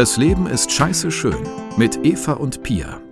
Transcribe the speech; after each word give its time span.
Das 0.00 0.16
Leben 0.16 0.46
ist 0.46 0.72
scheiße 0.72 1.10
schön 1.10 1.46
mit 1.76 2.06
Eva 2.06 2.32
und 2.32 2.62
Pia. 2.62 3.02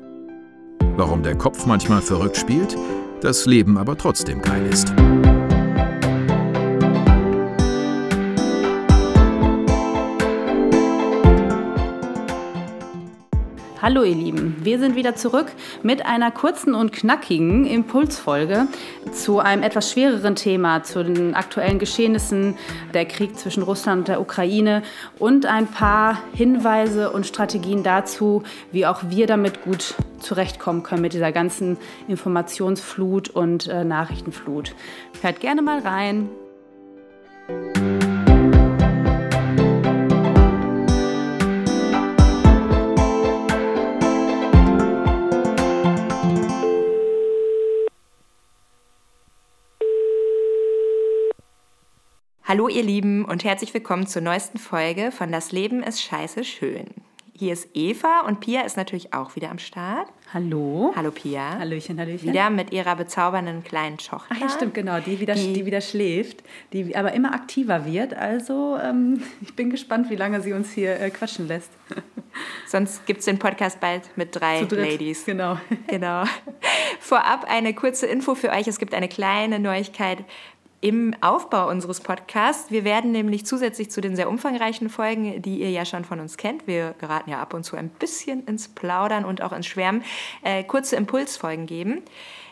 Warum 0.97 1.23
der 1.23 1.37
Kopf 1.37 1.67
manchmal 1.67 2.01
verrückt 2.01 2.39
spielt, 2.39 2.79
das 3.21 3.45
Leben 3.45 3.77
aber 3.77 3.99
trotzdem 3.99 4.41
geil 4.41 4.65
ist. 4.65 4.95
Hallo 13.81 14.03
ihr 14.03 14.17
Lieben, 14.17 14.57
wir 14.65 14.81
sind 14.81 14.97
wieder 14.97 15.15
zurück 15.15 15.53
mit 15.85 16.05
einer 16.05 16.33
kurzen 16.33 16.75
und 16.75 16.93
knackigen 16.93 17.65
Impulsfolge 17.65 18.67
zu 19.13 19.39
einem 19.39 19.63
etwas 19.63 19.93
schwereren 19.93 20.35
Thema, 20.35 20.83
zu 20.83 21.05
den 21.05 21.37
aktuellen 21.37 21.79
Geschehnissen, 21.79 22.57
der 22.93 23.05
Krieg 23.05 23.39
zwischen 23.39 23.63
Russland 23.63 24.01
und 24.01 24.09
der 24.09 24.21
Ukraine 24.21 24.83
und 25.21 25.47
ein 25.47 25.69
paar 25.69 26.19
Hinweise 26.33 27.11
und 27.13 27.25
Strategien 27.25 27.85
dazu, 27.85 28.43
wie 28.73 28.85
auch 28.85 29.03
wir 29.11 29.29
damit 29.29 29.63
gut 29.63 29.95
zurechtkommen 30.19 30.83
können 30.83 31.03
mit 31.03 31.13
dieser 31.13 31.31
ganzen 31.31 31.77
Informationsflut 32.09 33.29
und 33.29 33.69
äh, 33.69 33.85
Nachrichtenflut. 33.85 34.75
Hört 35.23 35.39
gerne 35.39 35.63
mal 35.63 35.79
rein. 35.79 36.29
Hallo 52.49 52.67
ihr 52.69 52.83
Lieben 52.83 53.27
und 53.27 53.45
herzlich 53.45 53.75
willkommen 53.75 54.07
zur 54.07 54.23
neuesten 54.23 54.57
Folge 54.57 55.13
von 55.13 55.31
Das 55.31 55.53
Leben 55.53 55.83
ist 55.83 56.01
scheiße 56.01 56.45
schön. 56.45 56.87
Hier 57.35 57.53
ist 57.53 57.69
Eva 57.75 58.23
und 58.27 58.41
Pia 58.41 58.63
ist 58.63 58.79
natürlich 58.79 59.13
auch 59.13 59.37
wieder 59.37 59.51
am 59.51 59.59
Start. 59.59 60.09
Hallo. 60.33 60.95
Hallo 60.97 61.11
Pia. 61.11 61.59
Hallöchen, 61.59 62.01
Hallöchen. 62.01 62.31
Wieder 62.31 62.49
mit 62.49 62.73
ihrer 62.73 62.97
bezaubernden 62.97 63.65
kleinen 63.65 63.99
Tochter. 63.99 64.35
Ach 64.35 64.41
ja, 64.41 64.49
stimmt, 64.49 64.73
genau. 64.73 64.99
Die 64.99 65.21
wieder, 65.21 65.35
die, 65.35 65.53
die 65.53 65.67
wieder 65.67 65.83
schläft, 65.83 66.43
die 66.73 66.97
aber 66.97 67.13
immer 67.13 67.35
aktiver 67.35 67.85
wird. 67.85 68.15
Also 68.15 68.79
ähm, 68.83 69.23
ich 69.43 69.55
bin 69.55 69.69
gespannt, 69.69 70.09
wie 70.09 70.17
lange 70.17 70.41
sie 70.41 70.55
uns 70.55 70.73
hier 70.73 70.99
äh, 70.99 71.11
quatschen 71.11 71.49
lässt. 71.49 71.71
Sonst 72.67 73.05
gibt 73.05 73.21
es 73.21 73.27
den 73.27 73.39
Podcast 73.39 73.79
bald 73.79 74.09
mit 74.17 74.35
drei 74.35 74.63
Ladies. 74.63 75.27
Genau. 75.27 75.59
genau. 75.87 76.25
Vorab 76.99 77.45
eine 77.49 77.75
kurze 77.75 78.07
Info 78.07 78.35
für 78.35 78.51
euch. 78.51 78.67
Es 78.67 78.79
gibt 78.79 78.95
eine 78.95 79.09
kleine 79.09 79.59
Neuigkeit 79.59 80.25
im 80.81 81.15
Aufbau 81.21 81.69
unseres 81.69 82.01
Podcasts. 82.01 82.71
Wir 82.71 82.85
werden 82.85 83.11
nämlich 83.11 83.45
zusätzlich 83.45 83.91
zu 83.91 84.01
den 84.01 84.15
sehr 84.15 84.29
umfangreichen 84.29 84.89
Folgen, 84.89 85.43
die 85.43 85.61
ihr 85.61 85.71
ja 85.71 85.85
schon 85.85 86.05
von 86.05 86.21
uns 86.21 86.37
kennt, 86.37 86.67
wir 86.67 86.95
geraten 86.99 87.31
ja 87.31 87.41
ab 87.41 87.55
und 87.55 87.65
zu 87.65 87.77
ein 87.77 87.89
bisschen 87.89 88.45
ins 88.47 88.69
Plaudern 88.69 89.25
und 89.25 89.43
auch 89.43 89.53
ins 89.53 89.67
Schwärmen, 89.67 90.05
äh, 90.43 90.63
kurze 90.63 90.97
Impulsfolgen 90.97 91.67
geben 91.67 92.03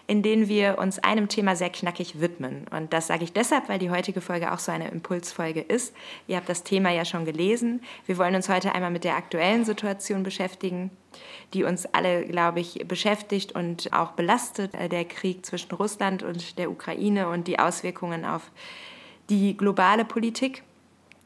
in 0.07 0.23
denen 0.23 0.49
wir 0.49 0.79
uns 0.79 0.99
einem 1.01 1.29
Thema 1.29 1.57
sehr 1.57 1.71
knackig 1.71 2.21
widmen. 2.21 2.67
Und 2.71 2.93
das 2.93 3.09
sage 3.09 3.25
ich 3.25 3.33
deshalb, 3.33 3.69
weil 3.69 3.79
die 3.79 3.91
heutige 3.91 4.21
Folge 4.21 4.53
auch 4.53 4.59
so 4.59 4.71
eine 4.71 4.89
Impulsfolge 4.89 5.61
ist. 5.61 5.95
Ihr 6.29 6.37
habt 6.37 6.49
das 6.49 6.63
Thema 6.63 6.91
ja 6.91 7.05
schon 7.05 7.25
gelesen. 7.25 7.83
Wir 8.07 8.17
wollen 8.19 8.35
uns 8.35 8.49
heute 8.49 8.75
einmal 8.75 8.91
mit 8.91 9.05
der 9.05 9.17
aktuellen 9.17 9.65
Situation 9.65 10.23
beschäftigen, 10.23 10.91
die 11.55 11.65
uns 11.65 11.87
alle, 11.87 12.25
glaube 12.25 12.61
ich, 12.61 12.87
beschäftigt 12.87 13.53
und 13.53 13.93
auch 13.93 14.13
belastet. 14.13 14.75
Äh, 14.75 14.89
der 14.89 15.05
Krieg 15.05 15.45
zwischen 15.45 15.73
Russland 15.73 16.23
und 16.23 16.59
der 16.59 16.71
Ukraine 16.71 17.29
und 17.29 17.49
die 17.49 17.59
Auswirkungen 17.59 18.25
auf 18.25 18.51
die 19.29 19.57
globale 19.57 20.05
Politik. 20.05 20.63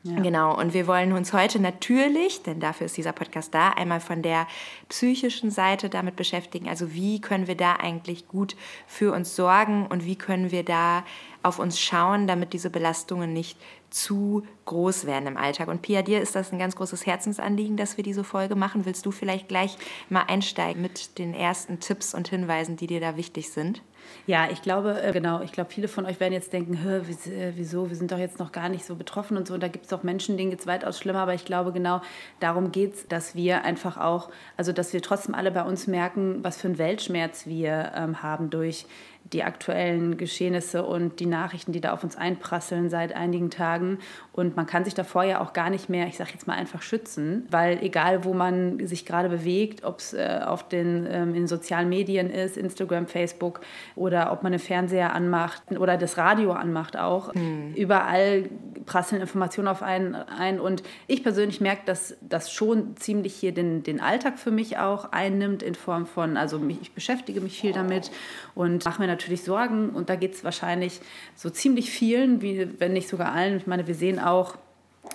Ja. 0.03 0.19
Genau, 0.21 0.59
und 0.59 0.73
wir 0.73 0.87
wollen 0.87 1.13
uns 1.13 1.35
heute 1.35 1.61
natürlich, 1.61 2.43
denn 2.43 2.59
dafür 2.59 2.87
ist 2.87 2.97
dieser 2.97 3.13
Podcast 3.13 3.55
da, 3.55 3.69
einmal 3.71 4.01
von 4.01 4.23
der 4.23 4.47
psychischen 4.89 5.51
Seite 5.51 5.91
damit 5.91 6.17
beschäftigen. 6.17 6.71
Also 6.71 6.95
wie 6.95 7.21
können 7.21 7.47
wir 7.47 7.57
da 7.57 7.75
eigentlich 7.77 8.27
gut 8.27 8.57
für 8.87 9.13
uns 9.13 9.37
sorgen 9.37 9.87
und 9.87 10.07
wie 10.07 10.17
können 10.17 10.51
wir 10.51 10.65
da 10.65 11.05
auf 11.43 11.59
uns 11.59 11.79
schauen, 11.79 12.27
damit 12.27 12.55
diese 12.55 12.71
Belastungen 12.71 13.35
nicht 13.35 13.59
zu 13.91 14.43
groß 14.67 15.05
werden 15.05 15.27
im 15.27 15.37
Alltag. 15.37 15.69
Und 15.69 15.83
Pia, 15.83 16.03
dir 16.03 16.21
ist 16.21 16.35
das 16.35 16.53
ein 16.53 16.59
ganz 16.59 16.77
großes 16.77 17.07
Herzensanliegen, 17.07 17.77
dass 17.77 17.97
wir 17.97 18.05
diese 18.05 18.25
Folge 18.25 18.55
machen. 18.55 18.87
Willst 18.87 19.05
du 19.05 19.11
vielleicht 19.11 19.49
gleich 19.49 19.77
mal 20.09 20.23
einsteigen 20.23 20.81
mit 20.81 21.19
den 21.19 21.35
ersten 21.35 21.81
Tipps 21.81 22.15
und 22.15 22.29
Hinweisen, 22.29 22.77
die 22.77 22.87
dir 22.87 23.01
da 23.01 23.17
wichtig 23.17 23.51
sind? 23.51 23.83
Ja, 24.27 24.49
ich 24.51 24.63
glaube, 24.63 25.01
äh, 25.03 25.13
genau, 25.13 25.43
ich 25.43 25.53
glaube, 25.53 25.71
viele 25.71 25.89
von 25.89 26.07
euch 26.07 26.21
werden 26.21 26.33
jetzt 26.33 26.53
denken, 26.53 26.75
äh, 26.75 27.53
wieso, 27.57 27.89
wir 27.89 27.97
sind 27.97 28.13
doch 28.13 28.19
jetzt 28.19 28.39
noch 28.39 28.53
gar 28.53 28.69
nicht 28.69 28.85
so 28.85 28.95
betroffen 28.95 29.37
und 29.37 29.49
so. 29.49 29.55
Und 29.55 29.63
da 29.63 29.69
gibt 29.69 29.85
es 29.85 29.91
doch 29.91 30.03
Menschen, 30.03 30.37
denen 30.37 30.51
geht 30.51 30.61
es 30.61 30.67
weitaus 30.67 30.99
schlimmer. 30.99 31.21
Aber 31.21 31.35
ich 31.35 31.45
glaube, 31.45 31.73
genau 31.73 32.01
darum 32.39 32.73
geht 32.73 32.95
es, 32.95 33.09
dass 33.09 33.35
wir 33.35 33.65
einfach 33.65 33.97
auch, 33.97 34.31
also 34.57 34.73
dass 34.73 34.93
wir 34.93 35.03
trotzdem 35.03 35.35
alle 35.35 35.51
bei 35.51 35.63
uns 35.63 35.87
merken, 35.87 36.41
was 36.43 36.61
für 36.61 36.69
einen 36.69 36.79
Weltschmerz 36.79 37.47
wir 37.47 37.93
ähm, 37.97 38.23
haben 38.23 38.51
durch 38.51 38.87
die 39.33 39.45
aktuellen 39.45 40.17
Geschehnisse 40.17 40.85
und 40.85 41.21
die 41.21 41.27
Nachrichten, 41.27 41.73
die 41.73 41.81
da 41.81 41.93
auf 41.93 42.03
uns 42.03 42.17
einprasseln 42.17 42.91
seit 42.91 43.15
einigen 43.15 43.51
Tagen. 43.51 43.99
Und 44.33 44.57
man 44.57 44.67
kann 44.67 44.85
sich 44.85 44.95
davor 44.95 45.23
ja 45.23 45.41
auch 45.41 45.53
gar 45.53 45.71
nicht 45.71 45.89
mehr, 45.89 46.07
ich 46.07 46.17
sage 46.17 46.31
jetzt 46.33 46.47
mal 46.47 46.55
einfach 46.55 46.83
schützen, 46.83 47.47
weil 47.51 47.81
egal, 47.83 48.25
wo 48.25 48.35
man 48.35 48.85
sich 48.87 49.07
gerade 49.07 49.29
bewegt, 49.29 49.85
ob 49.85 49.99
es 49.99 50.15
äh, 50.15 50.41
auf 50.45 50.69
den 50.69 51.07
ähm, 51.09 51.35
in 51.35 51.47
sozialen 51.47 51.89
Medien 51.89 52.31
ist, 52.31 52.57
Instagram, 52.57 53.07
Facebook 53.07 53.61
oder 54.01 54.33
ob 54.33 54.43
man 54.43 54.53
den 54.53 54.59
Fernseher 54.59 55.15
anmacht 55.15 55.63
oder 55.79 55.99
das 55.99 56.17
Radio 56.17 56.53
anmacht 56.53 56.97
auch, 56.97 57.35
mhm. 57.35 57.75
überall 57.75 58.49
prasseln 58.87 59.21
Informationen 59.21 59.69
auf 59.69 59.83
einen 59.83 60.15
ein. 60.15 60.59
Und 60.59 60.83
ich 61.07 61.23
persönlich 61.23 61.61
merke, 61.61 61.83
dass 61.85 62.17
das 62.23 62.51
schon 62.51 62.97
ziemlich 62.97 63.35
hier 63.35 63.53
den, 63.53 63.83
den 63.83 64.01
Alltag 64.01 64.39
für 64.39 64.51
mich 64.51 64.79
auch 64.79 65.13
einnimmt 65.13 65.63
in 65.63 65.75
Form 65.75 66.07
von, 66.07 66.39
also 66.39 66.59
mich, 66.59 66.79
ich 66.81 66.93
beschäftige 66.93 67.43
mich 67.43 67.61
viel 67.61 67.75
damit 67.75 68.11
und 68.55 68.83
mache 68.87 69.03
mir 69.03 69.07
natürlich 69.07 69.45
Sorgen 69.45 69.91
und 69.91 70.09
da 70.09 70.17
geht 70.17 70.33
es 70.33 70.45
wahrscheinlich 70.45 71.03
so 71.35 71.51
ziemlich 71.51 71.91
vielen, 71.91 72.41
wie 72.41 72.81
wenn 72.81 72.95
nicht 72.95 73.09
sogar 73.09 73.33
allen. 73.33 73.59
Ich 73.59 73.67
meine, 73.67 73.87
wir 73.87 73.95
sehen 73.95 74.19
auch, 74.19 74.57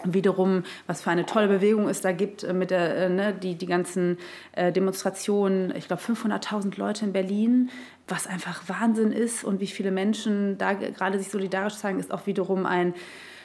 wiederum, 0.03 0.63
was 0.87 1.01
für 1.01 1.11
eine 1.11 1.25
tolle 1.25 1.47
Bewegung 1.47 1.87
es 1.87 2.01
da 2.01 2.11
gibt 2.11 2.43
äh, 2.43 2.53
mit 2.53 2.71
der, 2.71 2.97
äh, 2.97 3.09
ne, 3.09 3.33
die, 3.33 3.55
die 3.55 3.65
ganzen 3.65 4.17
äh, 4.53 4.71
Demonstrationen. 4.71 5.73
Ich 5.75 5.87
glaube, 5.87 6.01
500.000 6.01 6.77
Leute 6.77 7.05
in 7.05 7.13
Berlin, 7.13 7.69
was 8.07 8.27
einfach 8.27 8.67
Wahnsinn 8.67 9.11
ist 9.11 9.43
und 9.43 9.59
wie 9.59 9.67
viele 9.67 9.91
Menschen 9.91 10.57
da 10.57 10.73
gerade 10.73 11.17
sich 11.17 11.29
solidarisch 11.29 11.75
zeigen, 11.75 11.99
ist 11.99 12.11
auch 12.11 12.27
wiederum 12.27 12.65
ein 12.65 12.93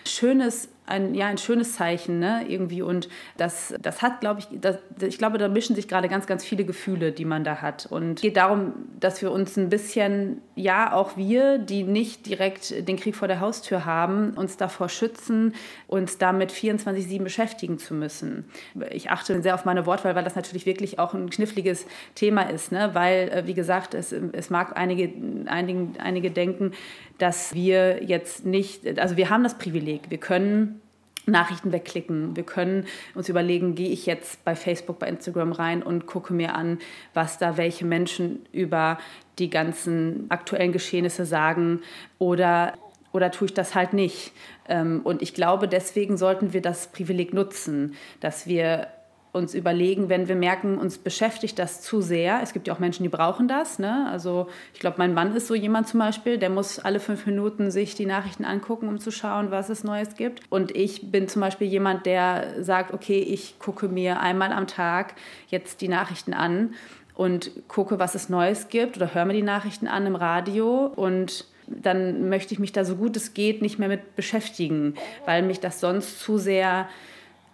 schönes 0.07 0.69
ein, 0.91 1.15
ja, 1.15 1.27
ein 1.27 1.39
schönes 1.39 1.75
Zeichen 1.75 2.19
ne, 2.19 2.45
irgendwie. 2.49 2.83
Und 2.83 3.09
das, 3.37 3.75
das 3.81 4.03
hat, 4.03 4.21
glaube 4.21 4.41
ich, 4.41 4.49
das, 4.61 4.79
ich 5.01 5.19
glaube, 5.19 5.39
da 5.39 5.49
mischen 5.49 5.77
sich 5.77 5.89
gerade 5.89 6.09
ganz, 6.09 6.27
ganz 6.27 6.45
viele 6.45 6.65
Gefühle, 6.65 7.13
die 7.13 7.25
man 7.25 7.45
da 7.45 7.63
hat. 7.63 7.87
Und 7.87 8.19
es 8.19 8.23
geht 8.23 8.37
darum, 8.37 8.73
dass 8.99 9.23
wir 9.23 9.31
uns 9.31 9.57
ein 9.57 9.69
bisschen, 9.69 10.43
ja, 10.55 10.93
auch 10.93 11.17
wir, 11.17 11.59
die 11.59 11.85
nicht 11.85 12.27
direkt 12.27 12.87
den 12.89 12.97
Krieg 12.97 13.17
vor 13.17 13.29
der 13.29 13.41
Haustür 13.41 13.85
haben, 13.85 14.31
uns 14.35 14.57
davor 14.57 14.89
schützen, 14.89 15.55
uns 15.87 16.19
damit 16.19 16.53
24-7 16.53 17.23
beschäftigen 17.23 17.79
zu 17.79 17.95
müssen. 17.95 18.45
Ich 18.91 19.11
achte 19.11 19.41
sehr 19.43 19.55
auf 19.55 19.65
meine 19.65 19.87
Wortwahl, 19.87 20.15
weil 20.15 20.25
das 20.25 20.37
natürlich 20.37 20.67
wirklich 20.67 20.99
auch 20.99 21.15
ein 21.15 21.31
kniffliges 21.31 21.87
Thema 22.15 22.43
ist, 22.43 22.73
ne? 22.73 22.91
weil, 22.93 23.29
äh, 23.29 23.47
wie 23.47 23.55
gesagt, 23.55 23.95
es, 23.95 24.13
es 24.13 24.51
mag 24.51 24.77
einige, 24.77 25.13
einige, 25.47 26.01
einige 26.01 26.31
denken, 26.31 26.73
dass 27.21 27.55
wir 27.55 28.03
jetzt 28.03 28.45
nicht, 28.45 28.99
also 28.99 29.17
wir 29.17 29.31
haben 29.31 29.43
das 29.43 29.59
Privileg, 29.59 30.11
wir 30.11 30.19
können 30.19 30.81
Nachrichten 31.27 31.73
wegklicken. 31.73 32.37
Wir 32.37 32.45
können 32.45 32.87
uns 33.15 33.29
überlegen, 33.29 33.75
gehe 33.75 33.91
ich 33.91 34.07
jetzt 34.07 34.45
bei 34.45 34.55
Facebook, 34.55 34.99
bei 34.99 35.09
Instagram 35.09 35.53
rein 35.53 35.83
und 35.83 36.07
gucke 36.07 36.33
mir 36.33 36.55
an, 36.55 36.79
was 37.15 37.39
da 37.39 37.57
welche 37.57 37.85
Menschen 37.85 38.47
über 38.53 38.99
die 39.39 39.51
ganzen 39.51 40.27
aktuellen 40.31 40.73
Geschehnisse 40.73 41.25
sagen 41.25 41.81
oder, 42.19 42.75
oder 43.13 43.31
tue 43.31 43.47
ich 43.47 43.55
das 43.55 43.75
halt 43.75 43.93
nicht. 43.93 44.33
Ähm, 44.69 45.01
und 45.05 45.23
ich 45.23 45.35
glaube, 45.35 45.69
deswegen 45.69 46.17
sollten 46.17 46.53
wir 46.53 46.63
das 46.63 46.89
Privileg 46.89 47.33
nutzen, 47.33 47.95
dass 48.21 48.47
wir 48.47 48.89
uns 49.33 49.55
überlegen, 49.55 50.09
wenn 50.09 50.27
wir 50.27 50.35
merken, 50.35 50.77
uns 50.79 50.99
beschäftigt 50.99 51.59
das 51.59 51.83
zu 51.83 52.01
sehr. 52.01 52.41
Es 52.43 52.53
gibt 52.53 52.67
ja 52.67 52.75
auch 52.75 52.81
Menschen, 52.81 53.05
die 53.05 53.09
brauchen 53.09 53.47
das. 53.47 53.79
Ne? 53.79 54.09
Also 54.11 54.49
ich 54.75 54.81
glaube, 54.81 54.97
mein 54.99 55.15
Mann 55.15 55.35
ist 55.37 55.47
so 55.47 55.55
jemand 55.55 55.87
zum 55.87 56.01
Beispiel, 56.01 56.37
der 56.39 56.51
muss 56.51 56.81
alle 56.81 56.99
fünf 56.99 57.27
Minuten 57.27 57.71
sich 57.71 57.95
die 57.95 58.07
Nachrichten 58.07 58.45
angucken, 58.45 58.89
um 58.89 58.99
zu 58.99 59.13
schauen, 59.13 59.51
was 59.51 59.69
es 59.69 59.85
Neues 59.85 60.17
gibt. 60.17 60.43
Und 60.51 60.75
ich 60.77 61.13
bin 61.13 61.29
zum 61.29 61.41
Beispiel 61.41 61.69
jemand, 61.69 62.07
der 62.07 62.63
sagt, 62.65 62.93
okay, 62.93 63.21
ich 63.21 63.59
gucke 63.59 63.89
mir 63.89 64.21
einmal 64.21 64.53
am 64.53 64.67
Tag 64.67 65.15
jetzt 65.49 65.81
die 65.81 65.89
Nachrichten 65.89 66.35
an 66.35 66.75
und 67.15 67.53
gucke, 67.69 67.99
was 67.99 68.15
es 68.15 68.31
Neues 68.31 68.69
gibt 68.69 68.97
oder 68.97 69.15
höre 69.15 69.27
mir 69.27 69.35
die 69.35 69.43
Nachrichten 69.43 69.87
an 69.87 70.07
im 70.07 70.17
Radio 70.17 70.87
und 70.87 71.47
dann 71.69 72.29
möchte 72.29 72.53
ich 72.53 72.59
mich 72.59 72.73
da 72.73 72.85
so 72.85 72.97
gut 72.97 73.17
es 73.17 73.33
geht 73.33 73.63
nicht 73.63 73.79
mehr 73.79 73.89
mit 73.89 74.17
beschäftigen, 74.17 74.95
weil 75.25 75.43
mich 75.43 75.61
das 75.61 75.79
sonst 75.81 76.19
zu 76.19 76.37
sehr 76.37 76.89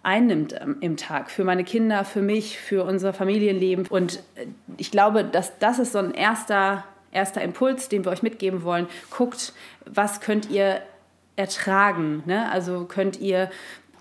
einnimmt 0.07 0.55
ähm, 0.59 0.77
im 0.79 0.95
Tag 0.95 1.29
für 1.29 1.43
meine 1.43 1.65
Kinder, 1.65 2.05
für 2.05 2.21
mich, 2.21 2.57
für 2.57 2.85
unser 2.85 3.13
Familienleben. 3.13 3.85
Und 3.87 4.23
äh, 4.35 4.47
ich 4.77 4.89
glaube, 4.89 5.25
dass 5.25 5.59
das 5.59 5.79
ist 5.79 5.91
so 5.91 5.99
ein 5.99 6.13
erster, 6.13 6.85
erster 7.11 7.41
Impuls, 7.41 7.89
den 7.89 8.05
wir 8.05 8.11
euch 8.11 8.23
mitgeben 8.23 8.63
wollen. 8.63 8.87
Guckt, 9.11 9.53
was 9.85 10.21
könnt 10.21 10.49
ihr 10.49 10.81
ertragen? 11.35 12.23
Ne? 12.25 12.49
Also 12.51 12.85
könnt 12.85 13.19
ihr 13.19 13.49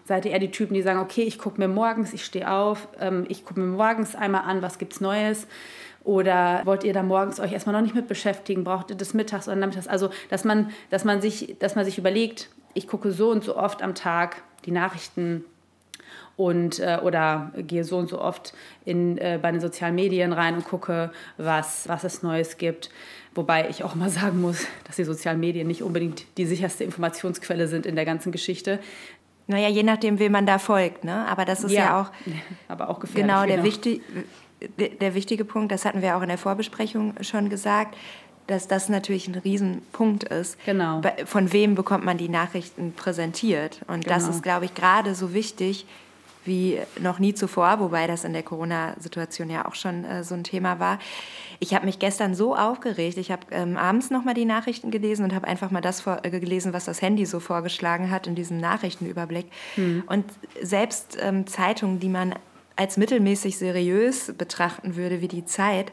Seid 0.09 0.25
ihr 0.25 0.31
eher 0.31 0.39
die 0.39 0.53
Typen, 0.53 0.75
die 0.75 0.83
sagen, 0.83 1.01
okay, 1.01 1.23
ich 1.25 1.37
gucke 1.37 1.61
mir 1.61 1.67
morgens, 1.67 2.15
ich 2.15 2.25
stehe 2.25 2.49
auf, 2.49 2.87
ähm, 3.01 3.27
ich 3.29 3.45
gucke 3.45 3.59
mir 3.59 3.67
morgens 3.67 4.15
einmal 4.15 4.43
an, 4.43 4.63
was 4.63 4.79
gibt's 4.79 5.01
Neues? 5.01 5.49
Oder 6.05 6.63
wollt 6.65 6.85
ihr 6.85 6.93
da 6.93 7.03
morgens 7.03 7.41
euch 7.41 7.51
erstmal 7.51 7.75
noch 7.75 7.83
nicht 7.83 7.97
mit 7.97 8.07
beschäftigen? 8.07 8.63
Braucht 8.63 8.91
ihr 8.91 8.97
das 8.97 9.15
mittags 9.15 9.49
oder 9.49 9.57
nachmittags? 9.57 9.89
Also, 9.89 10.11
dass 10.31 10.45
man, 10.45 10.71
dass 10.91 11.03
man, 11.03 11.21
sich, 11.21 11.57
dass 11.59 11.75
man 11.75 11.85
sich 11.85 11.99
überlegt, 11.99 12.51
ich 12.73 12.87
gucke 12.87 13.11
so 13.11 13.33
und 13.33 13.43
so 13.43 13.57
oft 13.57 13.83
am 13.83 13.97
Tag 13.97 14.45
die 14.65 14.71
Nachrichten 14.71 15.45
und 16.37 16.81
äh, 16.81 16.99
oder 17.03 17.53
gehe 17.57 17.85
so 17.85 17.97
und 17.97 18.09
so 18.09 18.21
oft 18.21 18.53
in, 18.85 19.19
äh, 19.19 19.39
bei 19.41 19.51
den 19.51 19.61
sozialen 19.61 19.95
Medien 19.95 20.33
rein 20.33 20.55
und 20.55 20.65
gucke, 20.65 21.11
was, 21.39 21.89
was 21.89 22.05
es 22.05 22.23
Neues 22.23 22.59
gibt. 22.59 22.91
Wobei 23.35 23.69
ich 23.69 23.85
auch 23.85 23.95
mal 23.95 24.11
sagen 24.11 24.41
muss, 24.41 24.67
dass 24.85 24.97
die 24.97 25.05
sozialen 25.05 25.41
Medien 25.41 25.67
nicht 25.67 25.83
unbedingt 25.83 26.27
die 26.37 26.47
sicherste 26.47 26.85
Informationsquelle 26.85 27.69
sind 27.69 27.87
in 27.87 27.97
der 27.97 28.05
ganzen 28.05 28.33
Geschichte. 28.33 28.79
Naja, 29.47 29.69
je 29.69 29.83
nachdem, 29.83 30.19
wem 30.19 30.33
man 30.33 30.45
da 30.45 30.59
folgt. 30.59 31.05
Ne? 31.05 31.27
Aber 31.29 31.45
das 31.45 31.63
ist 31.65 31.73
ja, 31.73 31.85
ja 31.85 32.01
auch, 32.01 32.13
aber 32.69 32.91
auch 32.91 33.01
gefährlich. 33.01 33.27
Genau, 33.27 33.47
der, 33.47 33.57
genau. 33.57 33.65
Wichtig, 33.65 34.03
der 35.01 35.15
wichtige 35.15 35.45
Punkt, 35.45 35.71
das 35.73 35.85
hatten 35.85 36.03
wir 36.03 36.17
auch 36.17 36.23
in 36.23 36.29
der 36.29 36.39
Vorbesprechung 36.39 37.15
schon 37.21 37.49
gesagt, 37.49 37.97
dass 38.47 38.69
das 38.69 38.89
natürlich 38.89 39.29
ein 39.29 39.35
Riesenpunkt 39.35 40.25
ist. 40.25 40.57
Genau. 40.65 41.01
Von 41.25 41.53
wem 41.53 41.75
bekommt 41.75 42.05
man 42.05 42.17
die 42.17 42.29
Nachrichten 42.29 42.93
präsentiert? 42.93 43.81
Und 43.89 44.05
genau. 44.05 44.17
das 44.17 44.29
ist, 44.29 44.43
glaube 44.43 44.67
ich, 44.67 44.75
gerade 44.75 45.15
so 45.15 45.35
wichtig, 45.35 45.87
wie 46.47 46.79
noch 47.01 47.19
nie 47.19 47.35
zuvor, 47.35 47.81
wobei 47.81 48.07
das 48.07 48.25
in 48.25 48.33
der 48.33 48.43
Corona-Situation 48.43 49.51
ja 49.51 49.67
auch 49.67 49.75
schon 49.75 50.05
äh, 50.05 50.25
so 50.25 50.35
ein 50.35 50.45
Thema 50.45 50.79
war. 50.79 50.99
Ich 51.59 51.75
habe 51.75 51.87
mich 51.87 51.99
gestern 51.99 52.35
so 52.35 52.55
aufgeregt. 52.55 53.19
Ich 53.19 53.31
habe 53.31 53.47
ähm, 53.51 53.77
abends 53.77 54.11
noch 54.11 54.25
mal 54.25 54.35
die 54.35 54.45
Nachrichten 54.45 54.91
gelesen 54.91 55.25
und 55.25 55.35
habe 55.35 55.47
einfach 55.49 55.71
mal 55.71 55.81
das 55.81 56.01
vor, 56.01 56.21
äh, 56.23 56.31
gelesen, 56.31 56.73
was 56.73 56.85
das 56.85 57.03
Handy 57.03 57.27
so 57.27 57.41
vorgeschlagen 57.41 58.11
hat 58.11 58.27
in 58.27 58.35
diesem 58.35 58.59
Nachrichtenüberblick. 58.59 59.47
Mhm. 59.77 60.05
Und 60.07 60.25
selbst 60.63 61.17
ähm, 61.21 61.47
Zeitungen, 61.47 62.01
die 62.01 62.09
man 62.09 62.35
als 62.77 62.97
mittelmäßig 62.97 63.57
seriös 63.57 64.33
betrachten 64.37 64.97
würde, 64.97 65.23
wie 65.23 65.29
die 65.29 65.47
Zeit, 65.47 65.93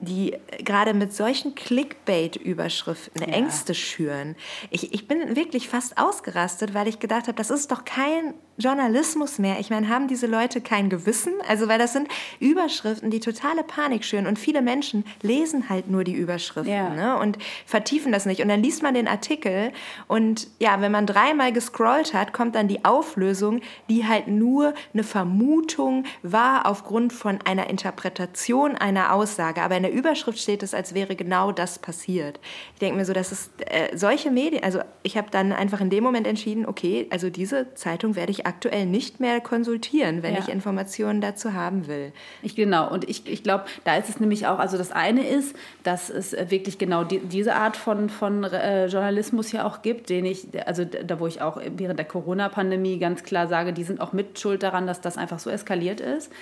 die 0.00 0.34
gerade 0.64 0.94
mit 0.94 1.12
solchen 1.12 1.54
Clickbait-Überschriften 1.54 3.20
ja. 3.20 3.34
Ängste 3.34 3.74
schüren. 3.74 4.34
Ich, 4.70 4.94
ich 4.94 5.06
bin 5.06 5.36
wirklich 5.36 5.68
fast 5.68 5.98
ausgerastet, 5.98 6.74
weil 6.74 6.88
ich 6.88 6.98
gedacht 6.98 7.28
habe, 7.28 7.36
das 7.36 7.50
ist 7.50 7.70
doch 7.70 7.84
kein 7.84 8.34
Journalismus 8.60 9.38
mehr. 9.38 9.58
Ich 9.58 9.70
meine, 9.70 9.88
haben 9.88 10.08
diese 10.08 10.26
Leute 10.26 10.60
kein 10.60 10.88
Gewissen? 10.88 11.32
Also, 11.48 11.68
weil 11.68 11.78
das 11.78 11.92
sind 11.92 12.08
Überschriften, 12.38 13.10
die 13.10 13.20
totale 13.20 13.64
Panik 13.64 14.04
schüren 14.04 14.26
und 14.26 14.38
viele 14.38 14.62
Menschen 14.62 15.04
lesen 15.22 15.68
halt 15.68 15.90
nur 15.90 16.04
die 16.04 16.14
Überschriften 16.14 16.72
ja. 16.72 16.90
ne? 16.90 17.18
und 17.18 17.38
vertiefen 17.66 18.12
das 18.12 18.26
nicht. 18.26 18.40
Und 18.42 18.48
dann 18.48 18.62
liest 18.62 18.82
man 18.82 18.94
den 18.94 19.08
Artikel 19.08 19.72
und 20.06 20.48
ja, 20.58 20.80
wenn 20.80 20.92
man 20.92 21.06
dreimal 21.06 21.52
gescrollt 21.52 22.14
hat, 22.14 22.32
kommt 22.32 22.54
dann 22.54 22.68
die 22.68 22.84
Auflösung, 22.84 23.60
die 23.88 24.06
halt 24.06 24.28
nur 24.28 24.74
eine 24.92 25.04
Vermutung 25.04 26.04
war 26.22 26.66
aufgrund 26.66 27.12
von 27.12 27.38
einer 27.44 27.68
Interpretation 27.70 28.76
einer 28.76 29.14
Aussage. 29.14 29.62
Aber 29.62 29.76
in 29.76 29.82
der 29.82 29.92
Überschrift 29.92 30.38
steht 30.38 30.62
es, 30.62 30.74
als 30.74 30.94
wäre 30.94 31.16
genau 31.16 31.52
das 31.52 31.78
passiert. 31.78 32.40
Ich 32.74 32.80
denke 32.80 32.96
mir 32.96 33.04
so, 33.04 33.12
dass 33.12 33.32
es 33.32 33.50
äh, 33.66 33.96
solche 33.96 34.30
Medien, 34.30 34.62
also 34.62 34.80
ich 35.02 35.16
habe 35.16 35.28
dann 35.30 35.52
einfach 35.52 35.80
in 35.80 35.90
dem 35.90 36.04
Moment 36.04 36.26
entschieden, 36.26 36.66
okay, 36.66 37.06
also 37.10 37.30
diese 37.30 37.74
Zeitung 37.74 38.16
werde 38.16 38.32
ich 38.32 38.46
aktuell 38.50 38.84
nicht 38.84 39.20
mehr 39.20 39.40
konsultieren, 39.40 40.24
wenn 40.24 40.34
ja. 40.34 40.40
ich 40.40 40.48
Informationen 40.48 41.20
dazu 41.20 41.54
haben 41.54 41.86
will. 41.86 42.12
Ich, 42.42 42.56
genau, 42.56 42.90
und 42.90 43.08
ich, 43.08 43.26
ich 43.28 43.44
glaube, 43.44 43.64
da 43.84 43.96
ist 43.96 44.08
es 44.08 44.18
nämlich 44.18 44.48
auch, 44.48 44.58
also 44.58 44.76
das 44.76 44.90
eine 44.90 45.24
ist, 45.26 45.54
dass 45.84 46.10
es 46.10 46.32
wirklich 46.32 46.78
genau 46.78 47.04
die, 47.04 47.20
diese 47.20 47.54
Art 47.54 47.76
von, 47.76 48.08
von 48.10 48.42
äh, 48.42 48.86
Journalismus 48.86 49.52
ja 49.52 49.64
auch 49.64 49.82
gibt, 49.82 50.10
den 50.10 50.24
ich, 50.24 50.48
also 50.66 50.84
da 50.84 51.20
wo 51.20 51.28
ich 51.28 51.40
auch 51.40 51.60
während 51.76 51.98
der 51.98 52.06
Corona-Pandemie 52.06 52.98
ganz 52.98 53.22
klar 53.22 53.46
sage, 53.46 53.72
die 53.72 53.84
sind 53.84 54.00
auch 54.00 54.12
mit 54.12 54.40
schuld 54.40 54.64
daran, 54.64 54.88
dass 54.88 55.00
das 55.00 55.16
einfach 55.16 55.38
so 55.38 55.48
eskaliert 55.48 56.00
ist. 56.00 56.32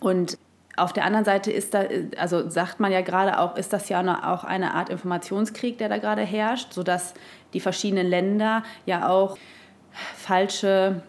Und 0.00 0.38
auf 0.76 0.92
der 0.92 1.04
anderen 1.04 1.24
Seite 1.24 1.52
ist 1.52 1.74
da, 1.74 1.84
also 2.18 2.48
sagt 2.48 2.80
man 2.80 2.90
ja 2.90 3.02
gerade 3.02 3.38
auch, 3.38 3.56
ist 3.56 3.72
das 3.72 3.88
ja 3.88 4.00
auch 4.32 4.42
eine 4.42 4.74
Art 4.74 4.88
Informationskrieg, 4.88 5.78
der 5.78 5.88
da 5.88 5.98
gerade 5.98 6.22
herrscht, 6.22 6.72
sodass 6.72 7.14
die 7.52 7.60
verschiedenen 7.60 8.08
Länder 8.08 8.64
ja 8.84 9.08
auch 9.08 9.36
falsche 10.16 11.02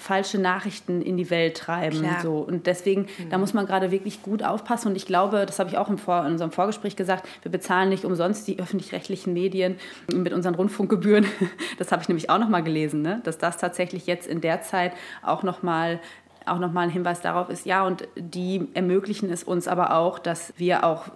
falsche 0.00 0.38
Nachrichten 0.38 1.02
in 1.02 1.16
die 1.16 1.30
Welt 1.30 1.56
treiben. 1.56 2.04
So. 2.22 2.38
Und 2.38 2.66
deswegen, 2.66 3.02
mhm. 3.02 3.30
da 3.30 3.38
muss 3.38 3.54
man 3.54 3.66
gerade 3.66 3.90
wirklich 3.90 4.22
gut 4.22 4.42
aufpassen. 4.42 4.88
Und 4.88 4.96
ich 4.96 5.06
glaube, 5.06 5.46
das 5.46 5.58
habe 5.58 5.70
ich 5.70 5.78
auch 5.78 5.88
im 5.88 5.98
Vor 5.98 6.24
in 6.26 6.32
unserem 6.32 6.50
Vorgespräch 6.50 6.96
gesagt, 6.96 7.28
wir 7.42 7.50
bezahlen 7.50 7.88
nicht 7.90 8.04
umsonst 8.04 8.48
die 8.48 8.58
öffentlich-rechtlichen 8.58 9.32
Medien 9.32 9.76
mit 10.12 10.32
unseren 10.32 10.54
Rundfunkgebühren. 10.54 11.26
Das 11.78 11.92
habe 11.92 12.02
ich 12.02 12.08
nämlich 12.08 12.28
auch 12.30 12.38
noch 12.38 12.48
mal 12.48 12.62
gelesen, 12.62 13.02
ne? 13.02 13.20
dass 13.24 13.38
das 13.38 13.56
tatsächlich 13.56 14.06
jetzt 14.06 14.26
in 14.26 14.40
der 14.40 14.60
Zeit 14.62 14.92
auch 15.22 15.42
noch 15.42 15.62
mal 15.62 16.00
auch 16.46 16.58
nochmal 16.58 16.84
ein 16.84 16.90
Hinweis 16.90 17.20
darauf 17.20 17.48
ist, 17.48 17.66
ja, 17.66 17.86
und 17.86 18.08
die 18.16 18.68
ermöglichen 18.74 19.30
es 19.30 19.44
uns 19.44 19.68
aber 19.68 19.94
auch, 19.94 20.18
dass 20.18 20.52
wir 20.56 20.84
auch 20.84 21.06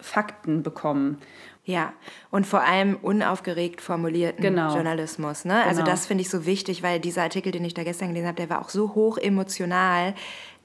Fakten 0.00 0.62
bekommen. 0.62 1.18
Ja, 1.66 1.94
und 2.30 2.46
vor 2.46 2.60
allem 2.60 2.96
unaufgeregt 3.00 3.80
formulierten 3.80 4.42
genau. 4.42 4.74
Journalismus. 4.74 5.46
Ne? 5.46 5.62
Also 5.64 5.80
genau. 5.80 5.90
das 5.90 6.04
finde 6.06 6.20
ich 6.20 6.28
so 6.28 6.44
wichtig, 6.44 6.82
weil 6.82 7.00
dieser 7.00 7.22
Artikel, 7.22 7.52
den 7.52 7.64
ich 7.64 7.72
da 7.72 7.84
gestern 7.84 8.08
gelesen 8.08 8.26
habe, 8.26 8.36
der 8.36 8.50
war 8.50 8.60
auch 8.60 8.68
so 8.68 8.94
hoch 8.94 9.16
emotional. 9.16 10.14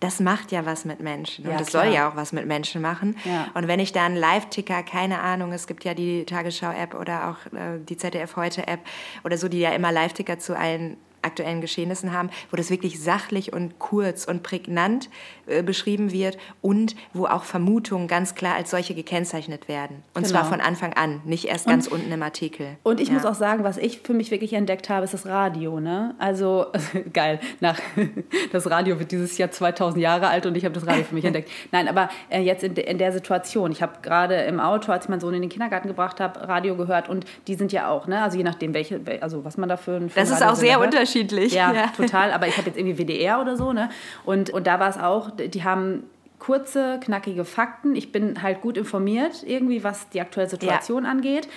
Das 0.01 0.19
macht 0.19 0.51
ja 0.51 0.65
was 0.65 0.83
mit 0.83 0.99
Menschen 0.99 1.45
und 1.45 1.51
ja, 1.51 1.57
das 1.57 1.71
soll 1.71 1.87
ja 1.87 2.09
auch 2.09 2.15
was 2.15 2.31
mit 2.31 2.45
Menschen 2.45 2.81
machen. 2.81 3.17
Ja. 3.25 3.47
Und 3.53 3.67
wenn 3.67 3.79
ich 3.79 3.91
da 3.91 4.05
einen 4.05 4.15
Live-Ticker, 4.15 4.83
keine 4.83 5.19
Ahnung, 5.19 5.51
es 5.53 5.67
gibt 5.67 5.83
ja 5.83 5.93
die 5.93 6.25
Tagesschau-App 6.25 6.93
oder 6.93 7.29
auch 7.29 7.53
äh, 7.53 7.79
die 7.79 7.97
ZDF-Heute-App 7.97 8.79
oder 9.23 9.37
so, 9.37 9.47
die 9.47 9.59
ja 9.59 9.71
immer 9.71 9.91
Live-Ticker 9.91 10.39
zu 10.39 10.57
allen 10.57 10.97
aktuellen 11.21 11.61
Geschehnissen 11.61 12.13
haben, 12.13 12.29
wo 12.51 12.57
das 12.57 12.69
wirklich 12.69 13.01
sachlich 13.01 13.53
und 13.53 13.79
kurz 13.79 14.25
und 14.25 14.43
prägnant 14.43 15.09
äh, 15.47 15.63
beschrieben 15.63 16.11
wird 16.11 16.37
und 16.61 16.95
wo 17.13 17.25
auch 17.25 17.43
Vermutungen 17.43 18.07
ganz 18.07 18.35
klar 18.35 18.55
als 18.55 18.71
solche 18.71 18.93
gekennzeichnet 18.93 19.67
werden. 19.67 20.03
Und 20.13 20.23
genau. 20.23 20.39
zwar 20.39 20.45
von 20.45 20.61
Anfang 20.61 20.93
an, 20.93 21.21
nicht 21.25 21.45
erst 21.45 21.67
ganz 21.67 21.87
und, 21.87 21.99
unten 21.99 22.11
im 22.11 22.23
Artikel. 22.23 22.77
Und 22.83 22.99
ich 22.99 23.09
ja. 23.09 23.15
muss 23.15 23.25
auch 23.25 23.35
sagen, 23.35 23.63
was 23.63 23.77
ich 23.77 24.01
für 24.01 24.13
mich 24.13 24.31
wirklich 24.31 24.53
entdeckt 24.53 24.89
habe, 24.89 25.03
ist 25.03 25.13
das 25.13 25.25
Radio. 25.25 25.79
Ne? 25.79 26.15
Also 26.19 26.67
geil, 27.13 27.39
nach, 27.59 27.79
das 28.51 28.69
Radio 28.69 28.99
wird 28.99 29.11
dieses 29.11 29.37
Jahr 29.37 29.51
2000 29.51 30.01
Jahre 30.01 30.27
alt 30.27 30.45
und 30.45 30.55
ich 30.55 30.65
habe 30.65 30.73
das 30.73 30.87
Radio 30.87 31.03
für 31.03 31.15
mich 31.15 31.25
entdeckt. 31.29 31.49
Nein, 31.71 31.87
aber 31.87 32.09
äh, 32.29 32.41
jetzt 32.41 32.63
in, 32.63 32.75
de, 32.75 32.89
in 32.89 32.97
der 32.97 33.11
Situation, 33.11 33.71
ich 33.71 33.81
habe 33.81 33.93
gerade 34.01 34.35
im 34.43 34.59
Auto, 34.59 34.91
als 34.91 35.05
ich 35.05 35.09
meinen 35.09 35.19
Sohn 35.19 35.33
in 35.33 35.41
den 35.41 35.49
Kindergarten 35.49 35.87
gebracht 35.87 36.19
habe, 36.19 36.47
Radio 36.47 36.75
gehört 36.75 37.09
und 37.09 37.25
die 37.47 37.55
sind 37.55 37.71
ja 37.71 37.89
auch, 37.89 38.07
ne? 38.07 38.21
also 38.21 38.37
je 38.37 38.43
nachdem, 38.43 38.73
welche, 38.73 39.01
also 39.21 39.43
was 39.43 39.57
man 39.57 39.69
da 39.69 39.77
für 39.77 39.99
Das 39.99 40.29
ist 40.29 40.43
auch 40.43 40.55
sehr 40.55 40.79
unterschiedlich 40.79 41.08
unterschiedlich. 41.09 41.53
Ja, 41.53 41.73
ja, 41.73 41.87
total. 41.87 42.31
Aber 42.31 42.47
ich 42.47 42.57
habe 42.57 42.67
jetzt 42.67 42.77
irgendwie 42.77 42.97
WDR 42.97 43.41
oder 43.41 43.57
so, 43.57 43.73
ne? 43.73 43.89
Und, 44.25 44.49
und 44.49 44.67
da 44.67 44.79
war 44.79 44.89
es 44.89 44.97
auch, 44.97 45.31
die 45.31 45.63
haben 45.63 46.03
kurze, 46.39 46.99
knackige 47.01 47.45
Fakten. 47.45 47.95
Ich 47.95 48.11
bin 48.11 48.41
halt 48.41 48.61
gut 48.61 48.77
informiert, 48.77 49.43
irgendwie, 49.45 49.83
was 49.83 50.09
die 50.09 50.21
aktuelle 50.21 50.49
Situation 50.49 51.03
ja. 51.03 51.11
angeht. 51.11 51.47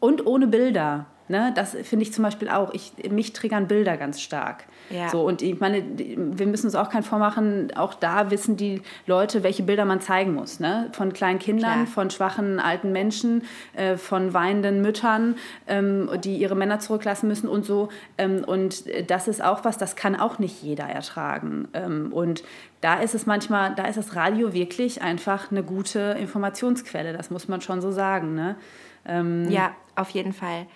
Und 0.00 0.26
ohne 0.26 0.46
Bilder. 0.46 1.06
Ne? 1.28 1.52
Das 1.54 1.76
finde 1.82 2.04
ich 2.04 2.12
zum 2.12 2.24
Beispiel 2.24 2.48
auch. 2.48 2.72
Ich, 2.72 2.92
mich 3.10 3.32
triggern 3.32 3.68
Bilder 3.68 3.96
ganz 3.96 4.20
stark. 4.20 4.64
Ja. 4.90 5.08
So, 5.10 5.22
und 5.22 5.42
ich 5.42 5.60
meine, 5.60 5.82
wir 5.96 6.46
müssen 6.46 6.66
uns 6.66 6.74
auch 6.74 6.88
keinen 6.88 7.02
vormachen, 7.02 7.72
auch 7.76 7.94
da 7.94 8.30
wissen 8.30 8.56
die 8.56 8.82
Leute, 9.06 9.42
welche 9.42 9.62
Bilder 9.62 9.84
man 9.84 10.00
zeigen 10.00 10.34
muss. 10.34 10.60
Ne? 10.60 10.88
Von 10.92 11.12
kleinen 11.12 11.38
Kindern, 11.38 11.84
Klar. 11.84 11.86
von 11.86 12.10
schwachen 12.10 12.58
alten 12.60 12.92
Menschen, 12.92 13.44
äh, 13.74 13.96
von 13.96 14.32
weinenden 14.32 14.80
Müttern, 14.80 15.36
ähm, 15.66 16.08
die 16.24 16.36
ihre 16.36 16.54
Männer 16.54 16.80
zurücklassen 16.80 17.28
müssen 17.28 17.48
und 17.48 17.64
so. 17.64 17.90
Ähm, 18.16 18.44
und 18.44 18.84
das 19.10 19.28
ist 19.28 19.42
auch 19.42 19.64
was, 19.64 19.76
das 19.76 19.96
kann 19.96 20.16
auch 20.16 20.38
nicht 20.38 20.62
jeder 20.62 20.84
ertragen. 20.84 21.68
Ähm, 21.74 22.12
und 22.12 22.42
da 22.80 23.00
ist 23.00 23.14
es 23.14 23.26
manchmal, 23.26 23.74
da 23.74 23.86
ist 23.86 23.98
das 23.98 24.14
Radio 24.14 24.52
wirklich 24.52 25.02
einfach 25.02 25.50
eine 25.50 25.62
gute 25.62 26.16
Informationsquelle, 26.20 27.12
das 27.12 27.30
muss 27.30 27.48
man 27.48 27.60
schon 27.60 27.80
so 27.80 27.90
sagen. 27.90 28.34
Ne? 28.34 28.56
Ähm, 29.04 29.50
ja, 29.50 29.72
auf 29.96 30.10
jeden 30.10 30.32
Fall 30.32 30.66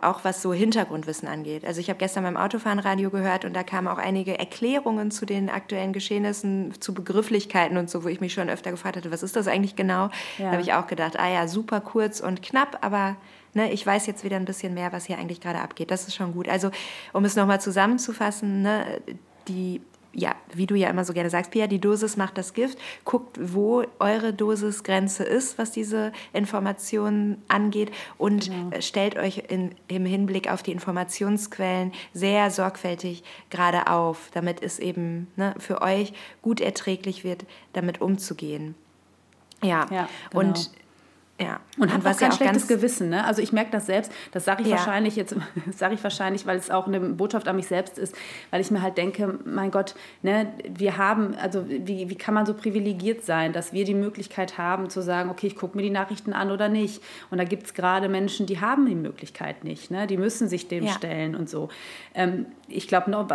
auch 0.00 0.24
was 0.24 0.42
so 0.42 0.52
Hintergrundwissen 0.52 1.28
angeht. 1.28 1.64
Also 1.64 1.80
ich 1.80 1.88
habe 1.88 1.98
gestern 1.98 2.24
beim 2.24 2.36
Autofahren 2.36 2.78
Radio 2.78 3.10
gehört 3.10 3.44
und 3.44 3.54
da 3.54 3.62
kamen 3.62 3.88
auch 3.88 3.98
einige 3.98 4.38
Erklärungen 4.38 5.10
zu 5.10 5.26
den 5.26 5.50
aktuellen 5.50 5.92
Geschehnissen, 5.92 6.74
zu 6.80 6.94
Begrifflichkeiten 6.94 7.76
und 7.76 7.90
so, 7.90 8.04
wo 8.04 8.08
ich 8.08 8.20
mich 8.20 8.32
schon 8.32 8.48
öfter 8.48 8.70
gefragt 8.70 8.96
hatte, 8.96 9.10
was 9.10 9.22
ist 9.22 9.36
das 9.36 9.48
eigentlich 9.48 9.76
genau? 9.76 10.10
Ja. 10.38 10.46
Da 10.46 10.52
habe 10.52 10.62
ich 10.62 10.72
auch 10.72 10.86
gedacht, 10.86 11.18
ah 11.18 11.28
ja, 11.28 11.48
super 11.48 11.80
kurz 11.80 12.20
und 12.20 12.42
knapp, 12.42 12.78
aber 12.82 13.16
ne, 13.54 13.72
ich 13.72 13.84
weiß 13.86 14.06
jetzt 14.06 14.24
wieder 14.24 14.36
ein 14.36 14.44
bisschen 14.44 14.74
mehr, 14.74 14.92
was 14.92 15.06
hier 15.06 15.18
eigentlich 15.18 15.40
gerade 15.40 15.60
abgeht. 15.60 15.90
Das 15.90 16.06
ist 16.06 16.14
schon 16.14 16.32
gut. 16.32 16.48
Also 16.48 16.70
um 17.12 17.24
es 17.24 17.36
nochmal 17.36 17.60
zusammenzufassen, 17.60 18.62
ne, 18.62 19.00
die 19.48 19.80
ja, 20.12 20.34
wie 20.52 20.66
du 20.66 20.74
ja 20.74 20.88
immer 20.88 21.04
so 21.04 21.12
gerne 21.12 21.30
sagst, 21.30 21.50
Pia, 21.50 21.66
die 21.66 21.80
Dosis 21.80 22.16
macht 22.16 22.38
das 22.38 22.54
Gift. 22.54 22.78
Guckt, 23.04 23.38
wo 23.40 23.84
eure 23.98 24.32
Dosisgrenze 24.32 25.22
ist, 25.24 25.58
was 25.58 25.70
diese 25.70 26.12
Informationen 26.32 27.42
angeht 27.48 27.90
und 28.16 28.50
genau. 28.50 28.70
Äh, 28.70 28.82
stellt 28.82 29.16
euch 29.16 29.44
in, 29.48 29.74
im 29.86 30.04
Hinblick 30.06 30.50
auf 30.50 30.62
die 30.62 30.72
Informationsquellen 30.72 31.92
sehr 32.12 32.50
sorgfältig 32.50 33.22
gerade 33.50 33.88
auf, 33.88 34.30
damit 34.32 34.62
es 34.62 34.78
eben 34.78 35.28
ne, 35.36 35.54
für 35.58 35.82
euch 35.82 36.12
gut 36.42 36.60
erträglich 36.60 37.24
wird, 37.24 37.44
damit 37.72 38.00
umzugehen. 38.00 38.74
Ja, 39.62 39.86
ja 39.90 40.08
genau. 40.30 40.40
und 40.40 40.70
Ja. 41.40 41.60
Und, 41.76 41.84
und 41.84 41.94
hat 41.94 42.04
was 42.04 42.18
kein 42.18 42.30
ja 42.30 42.36
schlechtes 42.36 42.66
Gewissen. 42.66 43.10
Ne? 43.10 43.24
Also 43.24 43.40
ich 43.40 43.52
merke 43.52 43.70
das 43.70 43.86
selbst, 43.86 44.10
das 44.32 44.44
sage 44.44 44.62
ich 44.62 44.68
ja. 44.68 44.76
wahrscheinlich 44.76 45.14
jetzt, 45.14 45.36
sage 45.70 45.94
ich 45.94 46.02
wahrscheinlich, 46.02 46.46
weil 46.46 46.58
es 46.58 46.70
auch 46.70 46.88
eine 46.88 46.98
Botschaft 46.98 47.46
an 47.46 47.54
mich 47.54 47.68
selbst 47.68 47.96
ist, 47.96 48.14
weil 48.50 48.60
ich 48.60 48.72
mir 48.72 48.82
halt 48.82 48.98
denke, 48.98 49.38
mein 49.44 49.70
Gott, 49.70 49.94
ne, 50.22 50.52
wir 50.68 50.96
haben, 50.96 51.36
also 51.36 51.64
wie, 51.68 52.10
wie 52.10 52.14
kann 52.16 52.34
man 52.34 52.44
so 52.44 52.54
privilegiert 52.54 53.24
sein, 53.24 53.52
dass 53.52 53.72
wir 53.72 53.84
die 53.84 53.94
Möglichkeit 53.94 54.58
haben 54.58 54.90
zu 54.90 55.00
sagen, 55.00 55.30
okay, 55.30 55.46
ich 55.46 55.54
gucke 55.54 55.76
mir 55.76 55.82
die 55.82 55.90
Nachrichten 55.90 56.32
an 56.32 56.50
oder 56.50 56.68
nicht. 56.68 57.02
Und 57.30 57.38
da 57.38 57.44
gibt 57.44 57.66
es 57.66 57.74
gerade 57.74 58.08
Menschen, 58.08 58.46
die 58.46 58.60
haben 58.60 58.86
die 58.86 58.96
Möglichkeit 58.96 59.62
nicht, 59.62 59.92
ne? 59.92 60.08
die 60.08 60.16
müssen 60.16 60.48
sich 60.48 60.66
dem 60.66 60.84
ja. 60.84 60.92
stellen 60.92 61.36
und 61.36 61.48
so. 61.48 61.68
Ähm, 62.14 62.46
ich 62.66 62.86
glaube, 62.88 63.10
noch, 63.10 63.28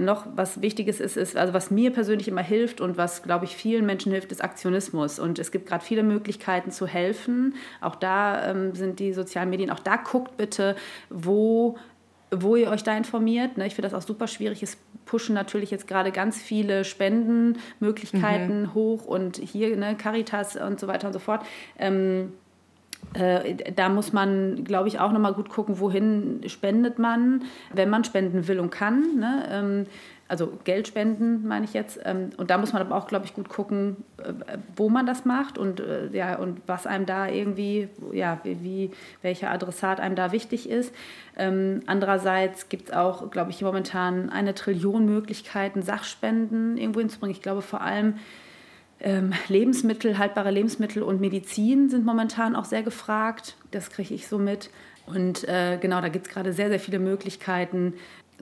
noch 0.00 0.26
was 0.34 0.60
Wichtiges 0.60 1.00
ist, 1.00 1.16
ist, 1.16 1.36
also 1.36 1.54
was 1.54 1.70
mir 1.70 1.92
persönlich 1.92 2.28
immer 2.28 2.42
hilft 2.42 2.80
und 2.80 2.98
was, 2.98 3.22
glaube 3.22 3.46
ich, 3.46 3.56
vielen 3.56 3.86
Menschen 3.86 4.12
hilft, 4.12 4.32
ist 4.32 4.44
Aktionismus. 4.44 5.18
Und 5.18 5.38
es 5.38 5.50
gibt 5.50 5.66
gerade 5.66 5.84
viele 5.84 6.02
Möglichkeiten 6.02 6.70
zu 6.70 6.86
helfen. 6.86 7.35
Auch 7.80 7.94
da 7.94 8.50
ähm, 8.50 8.74
sind 8.74 8.98
die 8.98 9.12
sozialen 9.12 9.50
Medien, 9.50 9.70
auch 9.70 9.80
da 9.80 9.96
guckt 9.96 10.36
bitte, 10.36 10.76
wo 11.10 11.76
wo 12.32 12.56
ihr 12.56 12.70
euch 12.70 12.82
da 12.82 12.96
informiert. 12.96 13.56
Ne? 13.56 13.66
Ich 13.66 13.74
finde 13.74 13.88
das 13.88 13.94
auch 13.94 14.06
super 14.06 14.26
schwierig. 14.26 14.62
Es 14.62 14.78
pushen 15.04 15.34
natürlich 15.34 15.70
jetzt 15.70 15.86
gerade 15.86 16.10
ganz 16.10 16.42
viele 16.42 16.84
Spendenmöglichkeiten 16.84 18.62
mhm. 18.62 18.74
hoch 18.74 19.04
und 19.06 19.36
hier 19.36 19.76
ne, 19.76 19.96
Caritas 19.96 20.56
und 20.56 20.80
so 20.80 20.88
weiter 20.88 21.06
und 21.06 21.12
so 21.12 21.20
fort. 21.20 21.46
Ähm, 21.78 22.32
äh, 23.14 23.72
da 23.72 23.88
muss 23.88 24.12
man, 24.12 24.64
glaube 24.64 24.88
ich, 24.88 24.98
auch 24.98 25.12
nochmal 25.12 25.34
gut 25.34 25.48
gucken, 25.48 25.78
wohin 25.78 26.40
spendet 26.46 26.98
man, 26.98 27.44
wenn 27.72 27.88
man 27.88 28.04
spenden 28.04 28.48
will 28.48 28.58
und 28.58 28.70
kann. 28.70 29.18
Ne? 29.18 29.48
Ähm, 29.50 29.86
also 30.28 30.58
Geld 30.64 30.88
spenden, 30.88 31.46
meine 31.46 31.64
ich 31.64 31.72
jetzt. 31.72 32.00
Ähm, 32.04 32.30
und 32.36 32.50
da 32.50 32.58
muss 32.58 32.72
man 32.72 32.82
aber 32.82 32.96
auch, 32.96 33.06
glaube 33.06 33.24
ich, 33.24 33.34
gut 33.34 33.48
gucken, 33.48 33.96
äh, 34.18 34.32
wo 34.74 34.88
man 34.88 35.06
das 35.06 35.24
macht 35.24 35.56
und, 35.56 35.80
äh, 35.80 36.08
ja, 36.12 36.36
und 36.36 36.60
was 36.66 36.86
einem 36.86 37.06
da 37.06 37.28
irgendwie, 37.28 37.88
ja, 38.12 38.40
wie, 38.42 38.90
welcher 39.22 39.50
Adressat 39.50 40.00
einem 40.00 40.16
da 40.16 40.32
wichtig 40.32 40.68
ist. 40.68 40.92
Ähm, 41.36 41.82
andererseits 41.86 42.68
gibt 42.68 42.88
es 42.88 42.94
auch, 42.94 43.30
glaube 43.30 43.50
ich, 43.50 43.62
momentan 43.62 44.30
eine 44.30 44.54
Trillion 44.54 45.06
Möglichkeiten, 45.06 45.82
Sachspenden 45.82 46.76
irgendwo 46.76 47.00
hinzubringen. 47.00 47.34
Ich 47.34 47.42
glaube 47.42 47.62
vor 47.62 47.80
allem, 47.80 48.14
ähm, 48.98 49.32
Lebensmittel, 49.48 50.18
haltbare 50.18 50.50
Lebensmittel 50.50 51.02
und 51.02 51.20
Medizin 51.20 51.88
sind 51.90 52.04
momentan 52.04 52.56
auch 52.56 52.64
sehr 52.64 52.82
gefragt. 52.82 53.56
Das 53.70 53.90
kriege 53.90 54.14
ich 54.14 54.26
so 54.26 54.38
mit. 54.38 54.70
Und 55.06 55.46
äh, 55.48 55.78
genau, 55.80 56.00
da 56.00 56.08
gibt 56.08 56.26
es 56.26 56.32
gerade 56.32 56.52
sehr, 56.52 56.68
sehr 56.68 56.80
viele 56.80 56.98
Möglichkeiten 56.98 57.94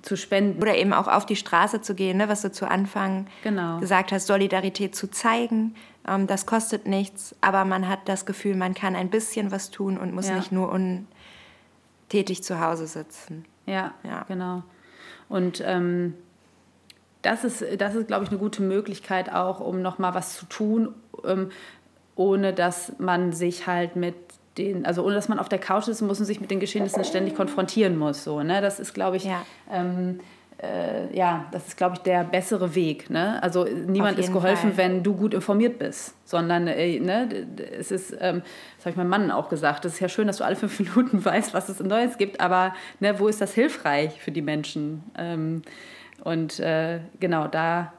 zu 0.02 0.16
spenden. 0.16 0.60
Oder 0.60 0.76
eben 0.76 0.92
auch 0.92 1.08
auf 1.08 1.26
die 1.26 1.36
Straße 1.36 1.80
zu 1.80 1.94
gehen, 1.94 2.18
ne, 2.18 2.28
was 2.28 2.42
du 2.42 2.52
zu 2.52 2.68
Anfang 2.68 3.26
genau. 3.42 3.80
gesagt 3.80 4.12
hast, 4.12 4.26
Solidarität 4.26 4.94
zu 4.94 5.10
zeigen. 5.10 5.74
Ähm, 6.06 6.26
das 6.26 6.46
kostet 6.46 6.86
nichts, 6.86 7.34
aber 7.40 7.64
man 7.64 7.88
hat 7.88 8.00
das 8.06 8.26
Gefühl, 8.26 8.56
man 8.56 8.74
kann 8.74 8.96
ein 8.96 9.10
bisschen 9.10 9.50
was 9.50 9.70
tun 9.70 9.98
und 9.98 10.14
muss 10.14 10.28
ja. 10.28 10.36
nicht 10.36 10.52
nur 10.52 10.70
untätig 10.70 12.42
zu 12.42 12.60
Hause 12.60 12.86
sitzen. 12.86 13.44
Ja, 13.66 13.94
ja. 14.02 14.24
genau. 14.28 14.62
Und 15.28 15.62
ähm, 15.64 16.14
das 17.22 17.44
ist, 17.44 17.64
das 17.78 17.94
ist, 17.94 18.06
glaube 18.06 18.24
ich, 18.24 18.30
eine 18.30 18.38
gute 18.38 18.62
Möglichkeit 18.62 19.32
auch, 19.32 19.60
um 19.60 19.80
nochmal 19.80 20.14
was 20.14 20.36
zu 20.36 20.44
tun, 20.46 20.94
ähm, 21.24 21.50
ohne 22.16 22.52
dass 22.52 22.98
man 22.98 23.32
sich 23.32 23.66
halt 23.66 23.96
mit 23.96 24.14
den, 24.58 24.86
also 24.86 25.04
ohne 25.04 25.14
dass 25.14 25.28
man 25.28 25.38
auf 25.38 25.48
der 25.48 25.58
Couch 25.58 25.84
sitzen 25.84 26.06
muss 26.06 26.20
und 26.20 26.26
sich 26.26 26.40
mit 26.40 26.50
den 26.50 26.60
Geschehnissen 26.60 27.04
ständig 27.04 27.34
konfrontieren 27.34 27.98
muss. 27.98 28.24
So, 28.24 28.42
ne? 28.42 28.60
Das 28.60 28.80
ist, 28.80 28.94
glaube 28.94 29.16
ich, 29.16 29.24
ja. 29.24 29.44
Ähm, 29.70 30.20
äh, 30.62 31.16
ja, 31.16 31.46
das 31.50 31.68
ist, 31.68 31.76
glaube 31.76 31.96
ich, 31.96 32.02
der 32.02 32.24
bessere 32.24 32.74
Weg. 32.74 33.10
Ne? 33.10 33.42
Also 33.42 33.64
niemand 33.64 34.18
ist 34.18 34.32
geholfen, 34.32 34.72
Fall. 34.72 34.76
wenn 34.76 35.02
du 35.02 35.14
gut 35.14 35.34
informiert 35.34 35.78
bist, 35.78 36.14
sondern 36.24 36.68
äh, 36.68 37.00
ne, 37.00 37.46
es 37.78 37.90
ist, 37.90 38.12
ähm, 38.12 38.42
das 38.76 38.86
habe 38.86 38.90
ich 38.90 38.96
meinem 38.96 39.08
Mann 39.08 39.30
auch 39.30 39.48
gesagt, 39.48 39.84
es 39.84 39.94
ist 39.94 40.00
ja 40.00 40.08
schön, 40.08 40.26
dass 40.26 40.38
du 40.38 40.44
alle 40.44 40.56
fünf 40.56 40.78
Minuten 40.78 41.24
weißt, 41.24 41.54
was 41.54 41.68
es 41.68 41.80
Neues 41.80 42.18
gibt, 42.18 42.40
aber 42.40 42.74
ne, 43.00 43.18
wo 43.18 43.28
ist 43.28 43.40
das 43.40 43.52
hilfreich 43.52 44.20
für 44.20 44.30
die 44.30 44.42
Menschen? 44.42 45.02
Ähm, 45.18 45.62
und 46.22 46.60
äh, 46.60 47.00
genau, 47.20 47.48
da 47.48 47.92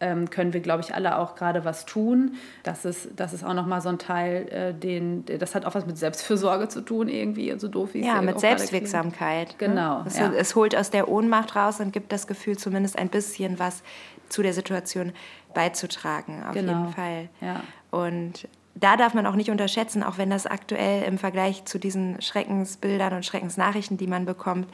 ähm, 0.00 0.30
können 0.30 0.52
wir, 0.52 0.60
glaube 0.60 0.82
ich, 0.82 0.94
alle 0.94 1.18
auch 1.18 1.34
gerade 1.34 1.64
was 1.64 1.86
tun. 1.86 2.36
Das 2.62 2.84
ist, 2.84 3.08
das 3.16 3.32
ist 3.32 3.44
auch 3.44 3.54
nochmal 3.54 3.80
so 3.80 3.88
ein 3.88 3.98
Teil, 3.98 4.48
äh, 4.48 4.74
den, 4.74 5.24
das 5.26 5.54
hat 5.54 5.64
auch 5.64 5.74
was 5.74 5.86
mit 5.86 5.98
Selbstfürsorge 5.98 6.68
zu 6.68 6.80
tun, 6.80 7.08
irgendwie, 7.08 7.54
so 7.58 7.68
doof 7.68 7.90
wie 7.92 8.00
es 8.00 8.06
Ja, 8.06 8.22
mit 8.22 8.40
Selbstwirksamkeit. 8.40 9.48
Ne? 9.48 9.54
Genau. 9.58 10.02
Es, 10.06 10.18
ja. 10.18 10.32
es 10.32 10.54
holt 10.54 10.76
aus 10.76 10.90
der 10.90 11.08
Ohnmacht 11.08 11.54
raus 11.54 11.80
und 11.80 11.92
gibt 11.92 12.12
das 12.12 12.26
Gefühl, 12.26 12.56
zumindest 12.56 12.98
ein 12.98 13.08
bisschen 13.08 13.58
was 13.58 13.82
zu 14.28 14.42
der 14.42 14.54
Situation 14.54 15.12
beizutragen, 15.54 16.44
auf 16.46 16.54
genau. 16.54 16.72
jeden 16.72 16.92
Fall. 16.92 17.28
Ja. 17.40 17.62
Und 17.90 18.48
da 18.74 18.96
darf 18.96 19.14
man 19.14 19.26
auch 19.26 19.34
nicht 19.34 19.50
unterschätzen, 19.50 20.02
auch 20.02 20.16
wenn 20.16 20.30
das 20.30 20.46
aktuell 20.46 21.02
im 21.02 21.18
Vergleich 21.18 21.64
zu 21.64 21.78
diesen 21.78 22.20
Schreckensbildern 22.22 23.14
und 23.14 23.26
Schreckensnachrichten, 23.26 23.98
die 23.98 24.06
man 24.06 24.24
bekommt, 24.24 24.68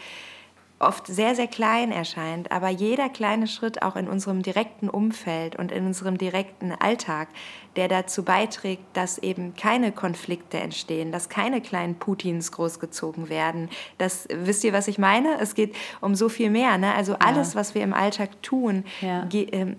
oft 0.79 1.07
sehr, 1.07 1.35
sehr 1.35 1.47
klein 1.47 1.91
erscheint, 1.91 2.51
aber 2.53 2.69
jeder 2.69 3.09
kleine 3.09 3.47
Schritt 3.47 3.83
auch 3.83 3.97
in 3.97 4.09
unserem 4.09 4.43
direkten 4.43 4.89
Umfeld 4.89 5.57
und 5.57 5.73
in 5.73 5.87
unserem 5.87 6.19
direkten 6.19 6.73
Alltag, 6.73 7.29
der 7.77 7.89
dazu 7.89 8.25
beiträgt, 8.25 8.83
dass 8.95 9.19
eben 9.19 9.55
keine 9.55 9.93
Konflikte 9.93 10.59
entstehen, 10.59 11.13
dass 11.13 11.29
keine 11.29 11.61
kleinen 11.61 11.97
Putins 11.97 12.53
großgezogen 12.53 13.29
werden. 13.29 13.69
Das, 13.99 14.27
wisst 14.33 14.65
ihr, 14.65 14.73
was 14.73 14.89
ich 14.89 14.99
meine? 14.99 15.39
Es 15.41 15.55
geht 15.55 15.75
um 16.01 16.15
so 16.15 16.29
viel 16.29 16.51
mehr. 16.51 16.79
Ne? 16.79 16.95
Also 16.95 17.17
alles, 17.19 17.55
ja. 17.55 17.61
was 17.61 17.75
wir 17.75 17.83
im 17.83 17.93
Alltag 17.93 18.43
tun, 18.43 18.85
ja. 19.01 19.29
äh, 19.33 19.75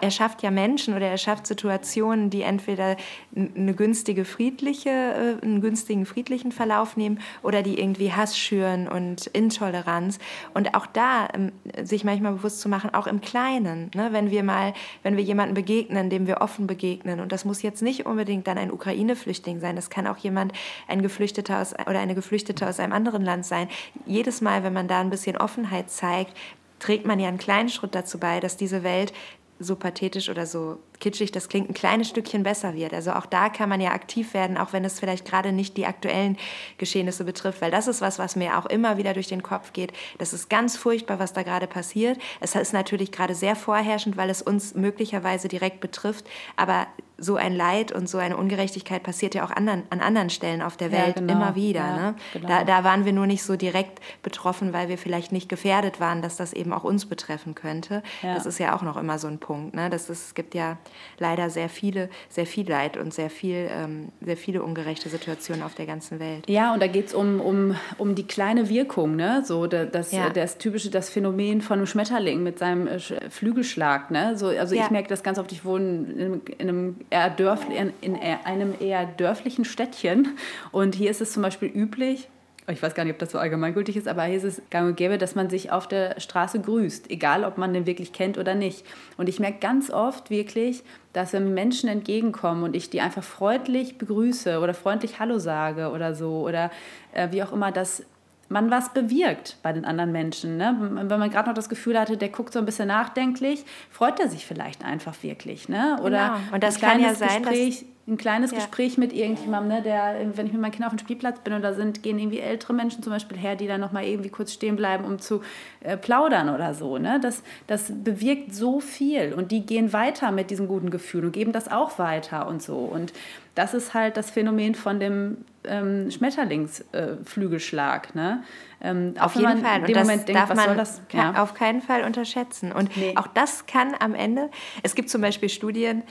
erschafft 0.00 0.42
ja 0.42 0.50
Menschen 0.50 0.94
oder 0.94 1.06
erschafft 1.06 1.46
Situationen, 1.46 2.30
die 2.30 2.42
entweder 2.42 2.96
eine 3.34 3.74
günstige 3.74 4.24
friedliche, 4.24 4.90
äh, 4.90 5.44
einen 5.44 5.60
günstigen 5.60 6.06
friedlichen 6.06 6.52
Verlauf 6.52 6.96
nehmen 6.96 7.20
oder 7.42 7.62
die 7.62 7.78
irgendwie 7.78 8.12
Hass 8.12 8.36
schüren 8.36 8.88
und 8.88 9.26
Intoleranz. 9.28 10.18
Und 10.54 10.74
auch 10.74 10.86
da 10.86 11.28
ähm, 11.34 11.52
sich 11.82 12.04
manchmal 12.04 12.32
bewusst 12.32 12.60
zu 12.60 12.68
machen, 12.68 12.92
auch 12.94 13.06
im 13.06 13.20
Kleinen, 13.20 13.90
ne? 13.94 14.08
wenn 14.12 14.30
wir 14.30 14.42
mal, 14.42 14.74
wenn 15.02 15.16
wir 15.16 15.24
jemanden 15.24 15.54
begegnen, 15.54 16.10
dem 16.10 16.26
wir 16.26 16.40
offen 16.40 16.66
begegnen 16.66 17.20
und 17.20 17.32
das 17.36 17.44
muss 17.44 17.60
jetzt 17.60 17.82
nicht 17.82 18.06
unbedingt 18.06 18.46
dann 18.46 18.56
ein 18.56 18.72
Ukraine-Flüchtling 18.72 19.60
sein. 19.60 19.76
Das 19.76 19.90
kann 19.90 20.06
auch 20.06 20.16
jemand, 20.16 20.54
ein 20.88 21.02
Geflüchteter 21.02 21.60
aus, 21.60 21.74
oder 21.74 22.00
eine 22.00 22.14
Geflüchtete 22.14 22.66
aus 22.66 22.80
einem 22.80 22.94
anderen 22.94 23.22
Land 23.22 23.44
sein. 23.44 23.68
Jedes 24.06 24.40
Mal, 24.40 24.64
wenn 24.64 24.72
man 24.72 24.88
da 24.88 25.00
ein 25.02 25.10
bisschen 25.10 25.36
Offenheit 25.36 25.90
zeigt, 25.90 26.34
trägt 26.78 27.04
man 27.04 27.20
ja 27.20 27.28
einen 27.28 27.36
kleinen 27.36 27.68
Schritt 27.68 27.94
dazu 27.94 28.18
bei, 28.18 28.40
dass 28.40 28.56
diese 28.56 28.82
Welt 28.84 29.12
so 29.58 29.76
pathetisch 29.76 30.30
oder 30.30 30.46
so 30.46 30.78
kitschig 30.98 31.30
das 31.30 31.48
klingt, 31.48 31.68
ein 31.68 31.74
kleines 31.74 32.08
Stückchen 32.08 32.42
besser 32.42 32.74
wird. 32.74 32.94
Also 32.94 33.12
auch 33.12 33.26
da 33.26 33.50
kann 33.50 33.68
man 33.68 33.80
ja 33.80 33.92
aktiv 33.92 34.32
werden, 34.34 34.56
auch 34.56 34.72
wenn 34.72 34.84
es 34.84 34.98
vielleicht 34.98 35.26
gerade 35.26 35.52
nicht 35.52 35.76
die 35.76 35.86
aktuellen 35.86 36.38
Geschehnisse 36.78 37.24
betrifft, 37.24 37.60
weil 37.60 37.70
das 37.70 37.86
ist 37.86 38.00
was, 38.00 38.18
was 38.18 38.36
mir 38.36 38.58
auch 38.58 38.66
immer 38.66 38.96
wieder 38.96 39.12
durch 39.14 39.28
den 39.28 39.42
Kopf 39.42 39.72
geht. 39.72 39.92
Das 40.18 40.32
ist 40.32 40.48
ganz 40.48 40.76
furchtbar, 40.76 41.18
was 41.18 41.32
da 41.32 41.42
gerade 41.42 41.66
passiert. 41.66 42.18
Es 42.40 42.54
ist 42.54 42.72
natürlich 42.72 43.12
gerade 43.12 43.34
sehr 43.34 43.56
vorherrschend, 43.56 44.16
weil 44.16 44.30
es 44.30 44.42
uns 44.42 44.74
möglicherweise 44.74 45.48
direkt 45.48 45.80
betrifft, 45.80 46.26
aber 46.56 46.86
so 47.18 47.36
ein 47.36 47.54
Leid 47.54 47.92
und 47.92 48.08
so 48.08 48.18
eine 48.18 48.36
Ungerechtigkeit 48.36 49.02
passiert 49.02 49.34
ja 49.34 49.44
auch 49.44 49.50
anderen, 49.50 49.84
an 49.88 50.00
anderen 50.00 50.28
Stellen 50.28 50.60
auf 50.60 50.76
der 50.76 50.92
Welt 50.92 51.16
ja, 51.16 51.22
genau. 51.22 51.32
immer 51.32 51.54
wieder. 51.54 51.80
Ja, 51.80 51.96
ne? 51.96 52.14
genau. 52.34 52.48
da, 52.48 52.64
da 52.64 52.84
waren 52.84 53.06
wir 53.06 53.12
nur 53.12 53.26
nicht 53.26 53.42
so 53.42 53.56
direkt 53.56 54.00
betroffen, 54.22 54.74
weil 54.74 54.88
wir 54.88 54.98
vielleicht 54.98 55.32
nicht 55.32 55.48
gefährdet 55.48 55.98
waren, 55.98 56.20
dass 56.20 56.36
das 56.36 56.52
eben 56.52 56.74
auch 56.74 56.84
uns 56.84 57.06
betreffen 57.06 57.54
könnte. 57.54 58.02
Ja. 58.22 58.34
Das 58.34 58.44
ist 58.44 58.58
ja 58.58 58.76
auch 58.76 58.82
noch 58.82 58.98
immer 58.98 59.18
so 59.18 59.28
ein 59.28 59.38
Punkt. 59.38 59.74
Ne? 59.74 59.88
Das 59.88 60.10
ist, 60.10 60.26
es 60.26 60.34
gibt 60.34 60.54
ja 60.54 60.76
leider 61.18 61.48
sehr 61.48 61.70
viele, 61.70 62.10
sehr 62.28 62.46
viel 62.46 62.68
Leid 62.68 62.98
und 62.98 63.14
sehr, 63.14 63.30
viel, 63.30 63.68
ähm, 63.70 64.08
sehr 64.20 64.36
viele 64.36 64.62
ungerechte 64.62 65.08
Situationen 65.08 65.62
auf 65.62 65.74
der 65.74 65.86
ganzen 65.86 66.20
Welt. 66.20 66.48
Ja, 66.50 66.74
und 66.74 66.82
da 66.82 66.86
geht 66.86 67.06
es 67.06 67.14
um, 67.14 67.40
um, 67.40 67.76
um 67.96 68.14
die 68.14 68.26
kleine 68.26 68.68
Wirkung, 68.68 69.16
ne? 69.16 69.42
so 69.44 69.66
das, 69.66 70.14
das 70.34 70.58
typische, 70.58 70.90
das 70.90 71.08
Phänomen 71.08 71.62
von 71.62 71.78
einem 71.78 71.86
Schmetterling 71.86 72.42
mit 72.42 72.58
seinem 72.58 72.86
äh, 72.86 72.98
Flügelschlag. 73.30 74.10
Ne? 74.10 74.36
So, 74.36 74.48
also 74.48 74.74
ich 74.74 74.90
merke 74.90 75.08
das 75.08 75.22
ganz 75.22 75.38
oft, 75.38 75.50
ich 75.52 75.64
wohne 75.64 75.86
in, 75.86 76.40
in 76.58 76.68
einem 76.68 76.96
eher 77.10 77.30
dörf, 77.30 77.66
in, 77.68 77.92
in 78.00 78.16
einem 78.16 78.74
eher 78.78 79.06
dörflichen 79.06 79.64
Städtchen 79.64 80.36
und 80.72 80.94
hier 80.94 81.10
ist 81.10 81.20
es 81.20 81.32
zum 81.32 81.42
Beispiel 81.42 81.68
üblich, 81.68 82.28
ich 82.68 82.82
weiß 82.82 82.94
gar 82.94 83.04
nicht, 83.04 83.12
ob 83.12 83.18
das 83.18 83.30
so 83.30 83.38
allgemeingültig 83.38 83.96
ist, 83.96 84.08
aber 84.08 84.24
hier 84.24 84.38
ist 84.38 84.44
es 84.44 84.62
gang 84.70 84.88
und 84.88 84.96
gäbe, 84.96 85.18
dass 85.18 85.34
man 85.34 85.48
sich 85.48 85.70
auf 85.70 85.86
der 85.86 86.18
Straße 86.18 86.60
grüßt, 86.60 87.10
egal 87.10 87.44
ob 87.44 87.58
man 87.58 87.72
den 87.72 87.86
wirklich 87.86 88.12
kennt 88.12 88.38
oder 88.38 88.54
nicht. 88.54 88.84
Und 89.16 89.28
ich 89.28 89.38
merke 89.38 89.58
ganz 89.60 89.90
oft 89.90 90.30
wirklich, 90.30 90.82
dass 91.12 91.32
wenn 91.32 91.54
Menschen 91.54 91.88
entgegenkommen 91.88 92.64
und 92.64 92.74
ich 92.74 92.90
die 92.90 93.00
einfach 93.00 93.22
freundlich 93.22 93.98
begrüße 93.98 94.58
oder 94.58 94.74
freundlich 94.74 95.20
Hallo 95.20 95.38
sage 95.38 95.90
oder 95.90 96.14
so 96.14 96.40
oder 96.40 96.70
äh, 97.12 97.30
wie 97.30 97.42
auch 97.42 97.52
immer, 97.52 97.70
dass 97.70 98.02
man 98.48 98.70
was 98.70 98.92
bewirkt 98.92 99.56
bei 99.62 99.72
den 99.72 99.84
anderen 99.84 100.12
Menschen. 100.12 100.56
Ne? 100.56 100.76
Wenn 100.78 101.18
man 101.18 101.30
gerade 101.30 101.48
noch 101.48 101.54
das 101.54 101.68
Gefühl 101.68 101.98
hatte, 101.98 102.16
der 102.16 102.28
guckt 102.28 102.52
so 102.52 102.58
ein 102.58 102.64
bisschen 102.64 102.88
nachdenklich, 102.88 103.64
freut 103.90 104.20
er 104.20 104.28
sich 104.28 104.46
vielleicht 104.46 104.84
einfach 104.84 105.14
wirklich. 105.22 105.68
Ne? 105.68 105.98
Oder 106.02 106.38
genau. 106.38 106.54
Und 106.54 106.62
das 106.62 106.80
kann 106.80 107.00
ja 107.00 107.14
sein, 107.14 107.42
Gespräch, 107.42 107.84
ein 108.08 108.16
kleines 108.16 108.52
ja. 108.52 108.58
Gespräch 108.58 108.98
mit 108.98 109.12
irgendjemandem, 109.12 109.78
ne, 109.78 109.82
der, 109.82 110.14
wenn 110.34 110.46
ich 110.46 110.52
mit 110.52 110.60
meinen 110.60 110.70
Kindern 110.70 110.90
auf 110.90 110.94
dem 110.94 111.00
Spielplatz 111.00 111.40
bin 111.40 111.54
und 111.54 111.62
da 111.62 111.72
sind, 111.72 112.04
gehen 112.04 112.20
irgendwie 112.20 112.38
ältere 112.38 112.72
Menschen 112.72 113.02
zum 113.02 113.12
Beispiel 113.12 113.36
her, 113.36 113.56
die 113.56 113.66
dann 113.66 113.80
nochmal 113.80 114.04
irgendwie 114.04 114.28
kurz 114.28 114.52
stehen 114.52 114.76
bleiben, 114.76 115.04
um 115.04 115.18
zu 115.18 115.42
äh, 115.80 115.96
plaudern 115.96 116.48
oder 116.48 116.72
so. 116.74 116.98
Ne? 116.98 117.18
Das, 117.20 117.42
das 117.66 117.92
bewirkt 117.92 118.54
so 118.54 118.78
viel 118.78 119.34
und 119.34 119.50
die 119.50 119.66
gehen 119.66 119.92
weiter 119.92 120.30
mit 120.30 120.50
diesem 120.50 120.68
guten 120.68 120.90
Gefühl 120.90 121.24
und 121.24 121.32
geben 121.32 121.50
das 121.50 121.70
auch 121.70 121.98
weiter 121.98 122.46
und 122.46 122.62
so. 122.62 122.76
Und 122.76 123.12
das 123.56 123.74
ist 123.74 123.92
halt 123.92 124.16
das 124.16 124.30
Phänomen 124.30 124.76
von 124.76 125.00
dem 125.00 125.38
ähm, 125.64 126.10
Schmetterlingsflügelschlag. 126.10 128.10
Äh, 128.14 128.18
ne? 128.18 128.44
Ähm, 128.80 129.14
auf 129.18 129.34
jeden 129.34 129.64
Fall. 129.64 129.80
Und 129.80 129.96
das 129.96 130.06
denkt, 130.06 130.28
darf 130.28 130.54
man 130.54 130.76
das, 130.76 131.00
ja. 131.12 131.42
auf 131.42 131.54
keinen 131.54 131.80
Fall 131.80 132.04
unterschätzen. 132.04 132.70
Und 132.70 132.96
nee. 132.96 133.14
auch 133.16 133.26
das 133.26 133.66
kann 133.66 133.94
am 133.98 134.14
Ende, 134.14 134.50
es 134.82 134.94
gibt 134.94 135.10
zum 135.10 135.22
Beispiel 135.22 135.48
Studien, 135.48 136.02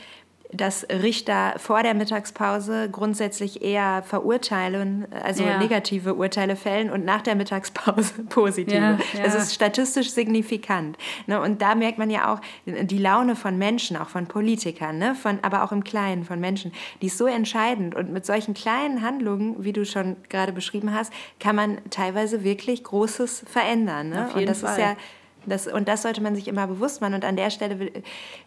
dass 0.55 0.85
Richter 0.89 1.53
vor 1.57 1.83
der 1.83 1.93
Mittagspause 1.93 2.89
grundsätzlich 2.91 3.61
eher 3.61 4.03
verurteilen, 4.03 5.07
also 5.23 5.43
ja. 5.43 5.57
negative 5.57 6.15
Urteile 6.15 6.55
fällen 6.55 6.89
und 6.89 7.05
nach 7.05 7.21
der 7.21 7.35
Mittagspause 7.35 8.23
positive. 8.29 8.75
Ja, 8.75 8.91
ja. 9.13 9.23
Das 9.23 9.35
ist 9.35 9.53
statistisch 9.53 10.11
signifikant. 10.11 10.97
Ne? 11.27 11.39
Und 11.39 11.61
da 11.61 11.75
merkt 11.75 11.97
man 11.97 12.09
ja 12.09 12.33
auch 12.33 12.41
die 12.65 12.97
Laune 12.97 13.35
von 13.35 13.57
Menschen, 13.57 13.97
auch 13.97 14.09
von 14.09 14.27
Politikern, 14.27 14.97
ne? 14.97 15.15
von, 15.15 15.39
aber 15.41 15.63
auch 15.63 15.71
im 15.71 15.83
Kleinen 15.83 16.23
von 16.23 16.39
Menschen, 16.39 16.71
die 17.01 17.07
ist 17.07 17.17
so 17.17 17.25
entscheidend. 17.25 17.95
Und 17.95 18.11
mit 18.11 18.25
solchen 18.25 18.53
kleinen 18.53 19.01
Handlungen, 19.01 19.63
wie 19.63 19.73
du 19.73 19.85
schon 19.85 20.15
gerade 20.29 20.53
beschrieben 20.53 20.93
hast, 20.93 21.11
kann 21.39 21.55
man 21.55 21.77
teilweise 21.89 22.43
wirklich 22.43 22.83
Großes 22.83 23.45
verändern. 23.47 24.09
Ne? 24.09 24.29
und 24.35 24.47
das 24.47 24.61
Fall. 24.61 24.71
ist 24.71 24.77
ja 24.79 24.95
das, 25.47 25.67
und 25.67 25.87
das 25.87 26.01
sollte 26.01 26.21
man 26.21 26.35
sich 26.35 26.47
immer 26.47 26.67
bewusst 26.67 27.01
machen. 27.01 27.13
Und 27.13 27.25
an 27.25 27.35
der 27.35 27.49
Stelle 27.49 27.79
will, 27.79 27.91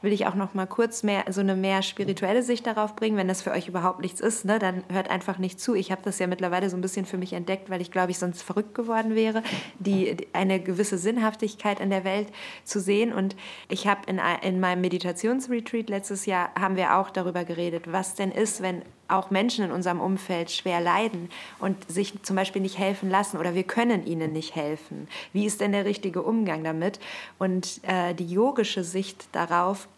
will 0.02 0.12
ich 0.12 0.26
auch 0.26 0.34
noch 0.34 0.54
mal 0.54 0.66
kurz 0.66 1.02
mehr, 1.02 1.24
so 1.30 1.40
eine 1.40 1.56
mehr 1.56 1.82
spirituelle 1.82 2.42
Sicht 2.42 2.66
darauf 2.66 2.96
bringen. 2.96 3.16
Wenn 3.16 3.28
das 3.28 3.42
für 3.42 3.50
euch 3.50 3.68
überhaupt 3.68 4.00
nichts 4.00 4.20
ist, 4.20 4.44
ne, 4.44 4.58
dann 4.58 4.84
hört 4.90 5.10
einfach 5.10 5.38
nicht 5.38 5.60
zu. 5.60 5.74
Ich 5.74 5.90
habe 5.90 6.02
das 6.04 6.18
ja 6.18 6.26
mittlerweile 6.26 6.70
so 6.70 6.76
ein 6.76 6.80
bisschen 6.80 7.06
für 7.06 7.18
mich 7.18 7.32
entdeckt, 7.32 7.70
weil 7.70 7.80
ich 7.80 7.90
glaube, 7.90 8.10
ich 8.10 8.18
sonst 8.18 8.42
verrückt 8.42 8.74
geworden 8.74 9.14
wäre, 9.14 9.42
die, 9.78 10.16
eine 10.32 10.60
gewisse 10.60 10.98
Sinnhaftigkeit 10.98 11.80
in 11.80 11.90
der 11.90 12.04
Welt 12.04 12.28
zu 12.64 12.80
sehen. 12.80 13.12
Und 13.12 13.36
ich 13.68 13.86
habe 13.86 14.00
in, 14.06 14.20
in 14.42 14.60
meinem 14.60 14.80
Meditationsretreat 14.80 15.88
letztes 15.88 16.26
Jahr, 16.26 16.50
haben 16.58 16.76
wir 16.76 16.96
auch 16.96 17.10
darüber 17.10 17.44
geredet, 17.44 17.90
was 17.92 18.14
denn 18.14 18.30
ist, 18.30 18.62
wenn 18.62 18.82
auch 19.08 19.30
Menschen 19.30 19.64
in 19.64 19.72
unserem 19.72 20.00
Umfeld 20.00 20.50
schwer 20.50 20.80
leiden 20.80 21.30
und 21.58 21.90
sich 21.90 22.22
zum 22.22 22.36
Beispiel 22.36 22.62
nicht 22.62 22.78
helfen 22.78 23.10
lassen 23.10 23.38
oder 23.38 23.54
wir 23.54 23.64
können 23.64 24.06
ihnen 24.06 24.32
nicht 24.32 24.54
helfen. 24.54 25.08
Wie 25.32 25.46
ist 25.46 25.60
denn 25.60 25.72
der 25.72 25.84
richtige 25.84 26.22
Umgang 26.22 26.62
damit? 26.62 27.00
Und 27.38 27.80
äh, 27.82 28.14
die 28.14 28.26
yogische 28.26 28.84
Sicht 28.84 29.28
darauf 29.32 29.88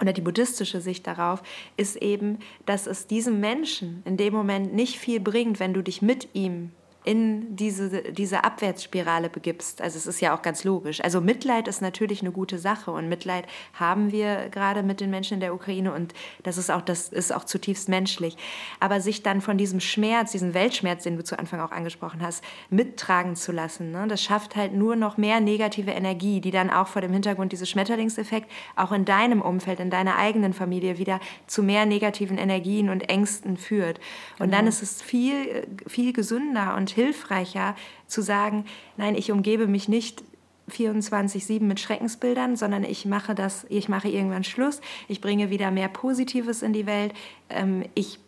oder 0.00 0.12
die 0.12 0.20
buddhistische 0.20 0.80
Sicht 0.80 1.06
darauf 1.06 1.42
ist 1.76 1.96
eben, 1.96 2.38
dass 2.66 2.86
es 2.86 3.06
diesem 3.06 3.40
Menschen 3.40 4.02
in 4.04 4.16
dem 4.16 4.32
Moment 4.32 4.72
nicht 4.72 4.98
viel 4.98 5.20
bringt, 5.20 5.58
wenn 5.60 5.74
du 5.74 5.82
dich 5.82 6.02
mit 6.02 6.28
ihm 6.34 6.70
in 7.08 7.56
diese, 7.56 8.12
diese 8.12 8.44
Abwärtsspirale 8.44 9.30
begibst. 9.30 9.80
Also 9.80 9.96
es 9.96 10.06
ist 10.06 10.20
ja 10.20 10.36
auch 10.36 10.42
ganz 10.42 10.62
logisch. 10.64 11.02
Also 11.02 11.22
Mitleid 11.22 11.66
ist 11.66 11.80
natürlich 11.80 12.20
eine 12.20 12.32
gute 12.32 12.58
Sache 12.58 12.90
und 12.90 13.08
Mitleid 13.08 13.46
haben 13.72 14.12
wir 14.12 14.50
gerade 14.50 14.82
mit 14.82 15.00
den 15.00 15.08
Menschen 15.08 15.34
in 15.34 15.40
der 15.40 15.54
Ukraine 15.54 15.94
und 15.94 16.12
das 16.42 16.58
ist 16.58 16.70
auch, 16.70 16.82
das 16.82 17.08
ist 17.08 17.32
auch 17.34 17.44
zutiefst 17.44 17.88
menschlich. 17.88 18.36
Aber 18.78 19.00
sich 19.00 19.22
dann 19.22 19.40
von 19.40 19.56
diesem 19.56 19.80
Schmerz, 19.80 20.32
diesem 20.32 20.52
Weltschmerz, 20.52 21.04
den 21.04 21.16
du 21.16 21.24
zu 21.24 21.38
Anfang 21.38 21.60
auch 21.60 21.72
angesprochen 21.72 22.20
hast, 22.20 22.44
mittragen 22.68 23.36
zu 23.36 23.52
lassen, 23.52 23.90
ne? 23.90 24.06
das 24.06 24.22
schafft 24.22 24.54
halt 24.54 24.74
nur 24.74 24.94
noch 24.94 25.16
mehr 25.16 25.40
negative 25.40 25.92
Energie, 25.92 26.42
die 26.42 26.50
dann 26.50 26.68
auch 26.68 26.88
vor 26.88 27.00
dem 27.00 27.14
Hintergrund 27.14 27.52
dieses 27.52 27.70
Schmetterlingseffekt 27.70 28.50
auch 28.76 28.92
in 28.92 29.06
deinem 29.06 29.40
Umfeld, 29.40 29.80
in 29.80 29.88
deiner 29.88 30.16
eigenen 30.16 30.52
Familie 30.52 30.98
wieder 30.98 31.20
zu 31.46 31.62
mehr 31.62 31.86
negativen 31.86 32.36
Energien 32.36 32.90
und 32.90 33.08
Ängsten 33.08 33.56
führt. 33.56 33.98
Und 34.38 34.50
genau. 34.50 34.58
dann 34.58 34.66
ist 34.66 34.82
es 34.82 35.00
viel, 35.00 35.66
viel 35.86 36.12
gesünder 36.12 36.76
und 36.76 36.97
hilfreicher 36.98 37.76
zu 38.08 38.22
sagen, 38.22 38.64
nein, 38.96 39.14
ich 39.14 39.30
umgebe 39.30 39.68
mich 39.68 39.88
nicht 39.88 40.24
24-7 40.68 41.62
mit 41.62 41.78
Schreckensbildern, 41.78 42.56
sondern 42.56 42.82
ich 42.82 43.06
mache 43.06 43.34
das, 43.34 43.64
ich 43.68 43.88
mache 43.88 44.08
irgendwann 44.08 44.44
Schluss, 44.44 44.80
ich 45.06 45.20
bringe 45.20 45.48
wieder 45.48 45.70
mehr 45.70 45.88
Positives 45.88 46.62
in 46.62 46.72
die 46.72 46.86
Welt, 46.86 47.14
ähm, 47.48 47.84
ich 47.94 48.18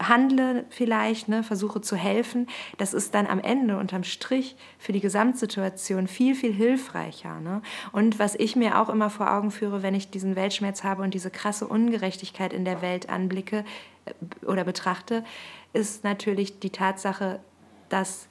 handle 0.00 0.64
vielleicht, 0.68 1.28
ne, 1.28 1.42
versuche 1.42 1.80
zu 1.80 1.96
helfen, 1.96 2.48
das 2.78 2.94
ist 2.94 3.14
dann 3.14 3.26
am 3.26 3.38
Ende 3.38 3.78
unterm 3.78 4.04
Strich 4.04 4.56
für 4.78 4.92
die 4.92 5.00
Gesamtsituation 5.00 6.06
viel, 6.06 6.34
viel 6.34 6.52
hilfreicher. 6.52 7.40
Ne? 7.40 7.62
Und 7.92 8.18
was 8.18 8.34
ich 8.34 8.56
mir 8.56 8.80
auch 8.80 8.88
immer 8.88 9.08
vor 9.08 9.32
Augen 9.32 9.50
führe, 9.50 9.82
wenn 9.82 9.94
ich 9.94 10.10
diesen 10.10 10.36
Weltschmerz 10.36 10.84
habe 10.84 11.02
und 11.02 11.14
diese 11.14 11.30
krasse 11.30 11.66
Ungerechtigkeit 11.66 12.52
in 12.52 12.64
der 12.64 12.82
Welt 12.82 13.08
anblicke 13.08 13.64
äh, 14.04 14.46
oder 14.46 14.64
betrachte, 14.64 15.24
ist 15.72 16.04
natürlich 16.04 16.58
die 16.58 16.70
Tatsache, 16.70 17.40
dass 17.88 18.28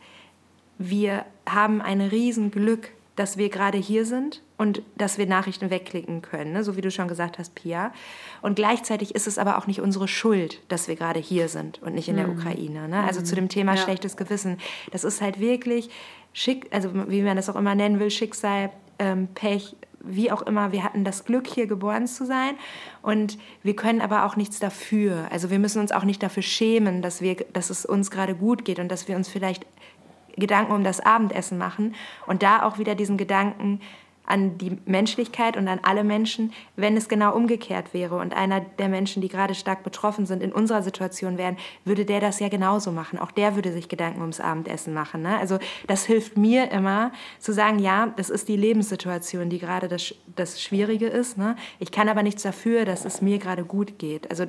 wir 0.78 1.26
haben 1.48 1.82
ein 1.82 2.02
Riesenglück, 2.02 2.89
dass 3.15 3.38
wir 3.38 3.50
gerade 3.50 3.78
hier 3.78 4.06
sind 4.06 4.41
und 4.58 4.82
dass 4.98 5.18
wir 5.18 5.26
Nachrichten 5.26 5.70
wegklicken 5.70 6.22
können, 6.22 6.54
ne? 6.54 6.63
so 6.63 6.76
wie 6.76 6.82
du 6.82 6.91
schon 6.91 7.08
gesagt 7.08 7.39
hast, 7.39 7.56
Pia. 7.56 7.94
Und 8.41 8.56
gleichzeitig 8.56 9.15
ist 9.15 9.28
es 9.28 9.38
aber 9.38 9.58
auch 9.58 9.68
nicht 9.68 9.82
unsere 9.82 10.08
Schuld, 10.08 10.62
dass 10.68 10.88
wir 10.88 10.96
gerade 10.96 11.20
hier 11.20 11.48
sind 11.48 11.82
und 11.82 11.96
nicht 11.96 12.10
in 12.10 12.18
der 12.18 12.28
mhm. 12.28 12.38
Ukraine. 12.38 12.88
Ne? 12.88 13.04
Also 13.04 13.22
mhm. 13.22 13.26
zu 13.26 13.36
dem 13.36 13.50
Thema 13.50 13.76
ja. 13.76 13.82
schlechtes 13.82 14.18
Gewissen. 14.18 14.58
Das 14.91 15.04
ist 15.04 15.22
halt 15.22 15.39
wirklich 15.39 15.89
schick, 16.34 16.68
also 16.72 16.89
wie 17.10 17.22
man 17.22 17.38
das 17.38 17.50
auch 17.50 17.56
immer 17.56 17.76
nennen 17.76 18.00
will, 18.00 18.12
Schicksal, 18.12 18.70
ähm, 19.00 19.28
Pech, 19.34 19.76
wie 20.08 20.32
auch 20.32 20.41
immer, 20.41 20.72
wir 20.72 20.84
hatten 20.84 21.04
das 21.04 21.26
Glück, 21.26 21.48
hier 21.48 21.68
geboren 21.68 22.08
zu 22.08 22.26
sein 22.26 22.56
und 23.02 23.38
wir 23.63 23.76
können 23.76 24.02
aber 24.02 24.26
auch 24.26 24.36
nichts 24.36 24.60
dafür. 24.60 25.28
Also 25.32 25.50
wir 25.50 25.60
müssen 25.60 25.80
uns 25.80 25.91
auch 25.91 26.04
nicht 26.04 26.22
dafür 26.22 26.44
schämen, 26.44 27.02
dass, 27.02 27.22
wir, 27.22 27.36
dass 27.54 27.70
es 27.70 27.86
uns 27.86 28.12
gerade 28.12 28.36
gut 28.36 28.65
geht 28.65 28.80
und 28.80 28.89
dass 28.89 29.08
wir 29.08 29.15
uns 29.15 29.28
vielleicht 29.28 29.65
Gedanken 30.38 30.74
um 30.74 30.84
das 30.84 31.00
Abendessen 31.00 31.58
machen 31.58 31.96
und 32.28 32.44
da 32.44 32.63
auch 32.63 32.78
wieder 32.78 32.96
diesen 32.96 33.18
Gedanken 33.18 33.80
an 34.26 34.58
die 34.58 34.78
Menschlichkeit 34.86 35.58
und 35.58 35.68
an 35.68 35.80
alle 35.84 36.04
Menschen, 36.04 36.54
wenn 36.76 36.98
es 36.98 37.08
genau 37.08 37.36
umgekehrt 37.36 37.94
wäre 37.94 38.18
und 38.18 38.36
einer 38.36 38.62
der 38.62 38.90
Menschen, 38.90 39.22
die 39.22 39.28
gerade 39.28 39.56
stark 39.56 39.84
betroffen 39.84 40.26
sind, 40.26 40.42
in 40.42 40.52
unserer 40.52 40.82
Situation 40.82 41.38
wären, 41.38 41.58
würde 41.84 42.06
der 42.06 42.20
das 42.20 42.40
ja 42.40 42.50
genauso 42.50 42.92
machen. 42.92 43.20
Auch 43.20 43.32
der 43.32 43.56
würde 43.56 43.72
sich 43.72 43.90
Gedanken 43.90 44.22
ums 44.22 44.40
Abendessen 44.40 44.94
machen. 44.94 45.22
Ne? 45.22 45.38
Also 45.38 45.60
das 45.88 46.06
hilft 46.06 46.38
mir 46.38 46.72
immer 46.72 47.12
zu 47.40 47.54
sagen, 47.54 47.80
ja, 47.80 48.14
das 48.16 48.30
ist 48.30 48.48
die 48.48 48.58
Lebenssituation, 48.58 49.50
die 49.50 49.60
gerade 49.60 49.88
das, 49.88 50.14
das 50.36 50.62
Schwierige 50.62 51.08
ist. 51.08 51.38
Ne? 51.38 51.56
Ich 51.80 51.92
kann 51.92 52.10
aber 52.10 52.24
nichts 52.24 52.44
dafür, 52.44 52.86
dass 52.86 53.06
es 53.06 53.22
mir 53.22 53.38
gerade 53.38 53.64
gut 53.64 54.00
geht. 54.00 54.30
Also 54.30 54.46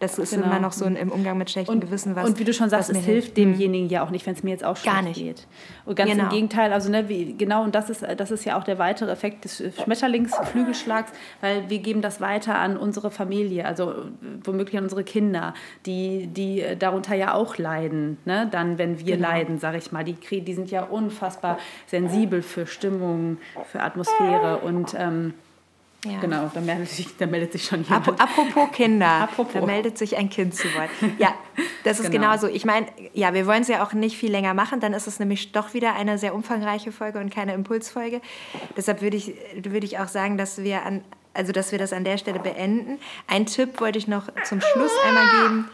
das 0.00 0.18
ist 0.18 0.30
genau. 0.30 0.46
immer 0.46 0.60
noch 0.60 0.72
so 0.72 0.84
im 0.84 1.12
Umgang 1.12 1.38
mit 1.38 1.50
schlechtem 1.50 1.74
und, 1.74 1.80
Gewissen. 1.80 2.16
Was, 2.16 2.28
und 2.28 2.38
wie 2.38 2.44
du 2.44 2.52
schon 2.52 2.70
sagst, 2.70 2.90
es 2.90 3.04
hilft 3.04 3.36
demjenigen 3.36 3.88
ja 3.88 4.04
auch 4.04 4.10
nicht, 4.10 4.26
wenn 4.26 4.34
es 4.34 4.42
mir 4.42 4.50
jetzt 4.50 4.64
auch 4.64 4.76
schlecht 4.76 4.96
Gar 4.96 5.02
nicht. 5.02 5.20
geht. 5.20 5.46
Und 5.84 5.96
ganz 5.96 6.10
genau. 6.10 6.24
im 6.24 6.30
Gegenteil, 6.30 6.72
also 6.72 6.90
ne, 6.90 7.08
wie, 7.08 7.34
genau, 7.34 7.62
und 7.62 7.74
das 7.74 7.90
ist, 7.90 8.02
das 8.16 8.30
ist 8.30 8.44
ja 8.44 8.58
auch 8.58 8.64
der 8.64 8.78
weitere 8.78 9.16
Effekt 9.18 9.44
des 9.44 9.62
Schmetterlingsflügelschlags, 9.82 11.12
weil 11.40 11.68
wir 11.68 11.80
geben 11.80 12.02
das 12.02 12.20
weiter 12.20 12.56
an 12.56 12.76
unsere 12.76 13.10
Familie, 13.10 13.66
also 13.66 14.06
womöglich 14.44 14.76
an 14.78 14.84
unsere 14.84 15.02
Kinder, 15.02 15.54
die, 15.86 16.28
die 16.28 16.64
darunter 16.78 17.16
ja 17.16 17.34
auch 17.34 17.58
leiden, 17.58 18.18
ne? 18.24 18.48
dann 18.50 18.78
wenn 18.78 19.00
wir 19.00 19.16
genau. 19.16 19.28
leiden, 19.28 19.58
sage 19.58 19.78
ich 19.78 19.90
mal. 19.90 20.04
Die, 20.04 20.14
die 20.14 20.54
sind 20.54 20.70
ja 20.70 20.84
unfassbar 20.84 21.58
sensibel 21.86 22.42
für 22.42 22.66
Stimmung, 22.66 23.38
für 23.70 23.80
Atmosphäre 23.80 24.58
und 24.58 24.94
ähm, 24.96 25.34
ja. 26.04 26.20
Genau, 26.20 26.48
da 26.54 26.60
meldet, 26.60 26.88
sich, 26.90 27.16
da 27.16 27.26
meldet 27.26 27.52
sich 27.52 27.64
schon 27.64 27.82
jemand. 27.82 28.20
Apropos 28.20 28.70
Kinder, 28.72 29.06
Apropos. 29.22 29.54
da 29.54 29.66
meldet 29.66 29.98
sich 29.98 30.16
ein 30.16 30.30
Kind 30.30 30.54
zu 30.54 30.72
Wort. 30.74 30.90
Ja, 31.18 31.34
das 31.82 31.98
ist 31.98 32.06
genau. 32.12 32.26
genauso. 32.26 32.46
Ich 32.46 32.64
meine, 32.64 32.86
ja, 33.14 33.34
wir 33.34 33.46
wollen 33.46 33.62
es 33.62 33.68
ja 33.68 33.84
auch 33.84 33.92
nicht 33.92 34.16
viel 34.16 34.30
länger 34.30 34.54
machen, 34.54 34.78
dann 34.78 34.92
ist 34.92 35.08
es 35.08 35.18
nämlich 35.18 35.50
doch 35.50 35.74
wieder 35.74 35.94
eine 35.94 36.16
sehr 36.16 36.36
umfangreiche 36.36 36.92
Folge 36.92 37.18
und 37.18 37.30
keine 37.34 37.52
Impulsfolge. 37.54 38.20
Deshalb 38.76 39.02
würde 39.02 39.16
ich, 39.16 39.34
würde 39.56 39.86
ich 39.86 39.98
auch 39.98 40.06
sagen, 40.06 40.38
dass 40.38 40.62
wir, 40.62 40.84
an, 40.84 41.02
also 41.34 41.50
dass 41.50 41.72
wir 41.72 41.80
das 41.80 41.92
an 41.92 42.04
der 42.04 42.16
Stelle 42.16 42.38
beenden. 42.38 42.98
Ein 43.26 43.46
Tipp 43.46 43.80
wollte 43.80 43.98
ich 43.98 44.06
noch 44.06 44.28
zum 44.44 44.60
Schluss 44.60 44.92
einmal 45.04 45.24
geben. 45.30 45.70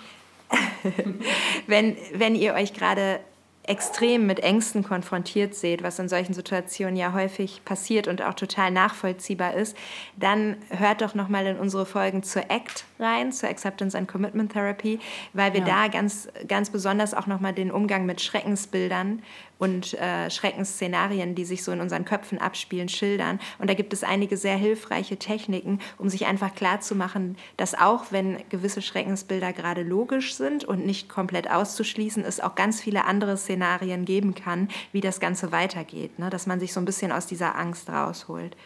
wenn, 1.67 1.97
wenn 2.15 2.35
ihr 2.35 2.55
euch 2.55 2.73
gerade 2.73 3.21
extrem 3.67 4.27
mit 4.27 4.41
Ängsten 4.41 4.83
konfrontiert 4.83 5.55
seht, 5.55 5.83
was 5.83 5.99
in 5.99 6.09
solchen 6.09 6.35
Situationen 6.35 6.97
ja 6.97 7.13
häufig 7.13 7.65
passiert 7.65 8.09
und 8.09 8.23
auch 8.23 8.35
total 8.35 8.71
nachvollziehbar 8.71 9.55
ist, 9.55 9.77
dann 10.17 10.57
hört 10.69 11.01
doch 11.01 11.15
noch 11.15 11.29
mal 11.29 11.47
in 11.47 11.59
unsere 11.59 11.87
Folgen 11.87 12.23
zur 12.23 12.43
ACT 12.51 12.85
rein, 12.99 13.33
zur 13.33 13.49
Acceptance 13.49 13.97
and 13.97 14.09
Commitment 14.09 14.53
Therapy, 14.53 14.99
weil 15.33 15.53
wir 15.53 15.61
ja. 15.61 15.67
da 15.67 15.89
ganz 15.89 16.29
ganz 16.49 16.71
besonders 16.71 17.15
auch 17.15 17.27
noch 17.27 17.41
mal 17.41 17.53
den 17.53 17.71
Umgang 17.71 18.07
mit 18.07 18.21
Schreckensbildern 18.21 19.23
und 19.59 19.95
äh, 19.95 20.31
Schreckensszenarien, 20.31 21.35
die 21.35 21.45
sich 21.45 21.65
so 21.65 21.73
in 21.73 21.81
unseren 21.81 22.05
Köpfen 22.05 22.39
abspielen, 22.39 22.89
schildern. 22.89 23.39
Und 23.59 23.71
da 23.71 23.75
gibt 23.75 23.93
es 23.93 24.03
einige 24.03 24.37
sehr 24.37 24.57
hilfreiche 24.57 25.17
Techniken, 25.17 25.79
um 25.97 26.09
sich 26.09 26.27
einfach 26.27 26.55
klarzumachen, 26.55 27.37
dass 27.57 27.75
auch 27.75 28.07
wenn 28.11 28.39
gewisse 28.49 28.83
Schreckensbilder 28.83 29.53
gerade 29.53 29.83
logisch 29.83 30.35
sind 30.35 30.65
und 30.65 30.85
nicht 30.85 31.09
komplett 31.09 31.51
auszuschließen, 31.51 32.25
es 32.25 32.41
auch 32.41 32.57
ganz 32.57 32.81
viele 32.81 33.05
andere 33.05 33.37
Szenarien 33.37 34.05
geben 34.05 34.35
kann, 34.35 34.69
wie 34.93 35.01
das 35.01 35.21
Ganze 35.21 35.53
weitergeht. 35.53 36.19
Ne? 36.19 36.31
Dass 36.31 36.47
man 36.47 36.61
sich 36.61 36.73
so 36.73 36.81
ein 36.81 36.85
bisschen 36.85 37.13
aus 37.13 37.27
dieser 37.27 37.57
Angst 37.57 37.89
rausholt. 37.89 38.57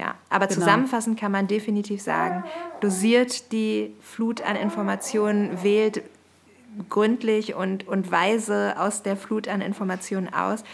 Ja, 0.00 0.14
aber 0.30 0.46
genau. 0.46 0.60
zusammenfassend 0.60 1.20
kann 1.20 1.30
man 1.30 1.46
definitiv 1.46 2.00
sagen, 2.00 2.44
dosiert 2.80 3.52
die 3.52 3.94
Flut 4.00 4.40
an 4.40 4.56
Informationen, 4.56 5.62
wählt 5.62 6.02
gründlich 6.88 7.54
und, 7.54 7.86
und 7.86 8.10
weise 8.10 8.76
aus 8.78 9.02
der 9.02 9.18
Flut 9.18 9.46
an 9.46 9.60
Informationen 9.60 10.32
aus. 10.32 10.64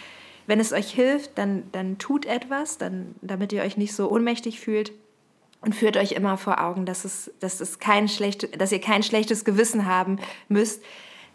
Wenn 0.46 0.60
es 0.60 0.72
euch 0.72 0.92
hilft, 0.92 1.38
dann, 1.38 1.64
dann 1.72 1.98
tut 1.98 2.24
etwas, 2.24 2.78
dann, 2.78 3.16
damit 3.20 3.52
ihr 3.52 3.62
euch 3.62 3.76
nicht 3.76 3.94
so 3.94 4.08
ohnmächtig 4.08 4.60
fühlt 4.60 4.92
und 5.60 5.74
führt 5.74 5.96
euch 5.96 6.12
immer 6.12 6.38
vor 6.38 6.62
Augen, 6.62 6.86
dass, 6.86 7.04
es, 7.04 7.32
dass, 7.40 7.60
es 7.60 7.80
kein 7.80 8.08
schlecht, 8.08 8.60
dass 8.60 8.70
ihr 8.70 8.80
kein 8.80 9.02
schlechtes 9.02 9.44
Gewissen 9.44 9.86
haben 9.86 10.20
müsst, 10.48 10.84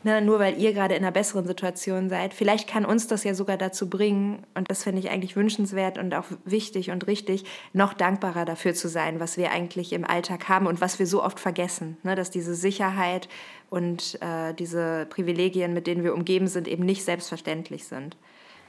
ne, 0.03 0.21
nur 0.21 0.39
weil 0.39 0.57
ihr 0.57 0.73
gerade 0.73 0.95
in 0.95 1.03
einer 1.03 1.11
besseren 1.11 1.45
Situation 1.45 2.09
seid. 2.09 2.33
Vielleicht 2.33 2.67
kann 2.67 2.85
uns 2.85 3.07
das 3.07 3.23
ja 3.23 3.33
sogar 3.33 3.57
dazu 3.57 3.89
bringen, 3.89 4.43
und 4.55 4.69
das 4.69 4.83
finde 4.83 4.99
ich 4.99 5.09
eigentlich 5.09 5.35
wünschenswert 5.35 5.97
und 5.97 6.13
auch 6.13 6.25
wichtig 6.45 6.91
und 6.91 7.07
richtig, 7.07 7.45
noch 7.73 7.93
dankbarer 7.93 8.45
dafür 8.45 8.73
zu 8.73 8.89
sein, 8.89 9.19
was 9.19 9.37
wir 9.37 9.51
eigentlich 9.51 9.93
im 9.93 10.05
Alltag 10.05 10.49
haben 10.49 10.67
und 10.67 10.81
was 10.81 10.99
wir 10.99 11.07
so 11.07 11.23
oft 11.23 11.39
vergessen. 11.39 11.97
Ne, 12.03 12.15
dass 12.15 12.31
diese 12.31 12.55
Sicherheit 12.55 13.29
und 13.69 14.19
äh, 14.21 14.53
diese 14.53 15.07
Privilegien, 15.09 15.73
mit 15.73 15.87
denen 15.87 16.03
wir 16.03 16.13
umgeben 16.13 16.47
sind, 16.47 16.67
eben 16.67 16.85
nicht 16.85 17.03
selbstverständlich 17.03 17.85
sind. 17.85 18.17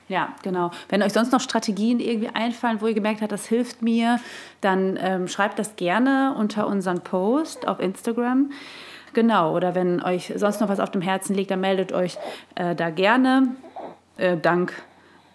Ja, 0.09 0.35
genau. 0.43 0.71
Wenn 0.89 1.03
euch 1.03 1.13
sonst 1.13 1.33
noch 1.33 1.41
Strategien 1.41 2.01
irgendwie 2.01 2.29
einfallen, 2.29 2.81
wo 2.81 2.87
ihr 2.87 2.95
gemerkt 2.95 3.23
habt, 3.23 3.33
das 3.33 3.47
hilft 3.47 3.83
mir, 3.83 4.21
dann 4.61 4.99
ähm, 5.01 5.29
schreibt 5.29 5.59
das 5.59 5.77
gerne 5.77 6.35
unter 6.37 6.67
unseren 6.67 7.03
Post 7.03 7.67
auf 7.67 7.81
Instagram. 7.81 8.51
Genau, 9.13 9.55
oder 9.55 9.75
wenn 9.75 10.03
euch 10.03 10.33
sonst 10.37 10.61
noch 10.61 10.69
was 10.69 10.81
auf 10.81 10.91
dem 10.91 11.03
Herzen 11.03 11.35
liegt, 11.35 11.51
dann 11.51 11.61
meldet 11.61 11.93
euch 11.93 12.19
äh, 12.55 12.75
da 12.75 12.91
gerne. 12.91 13.49
Äh, 14.17 14.37
dank 14.37 14.73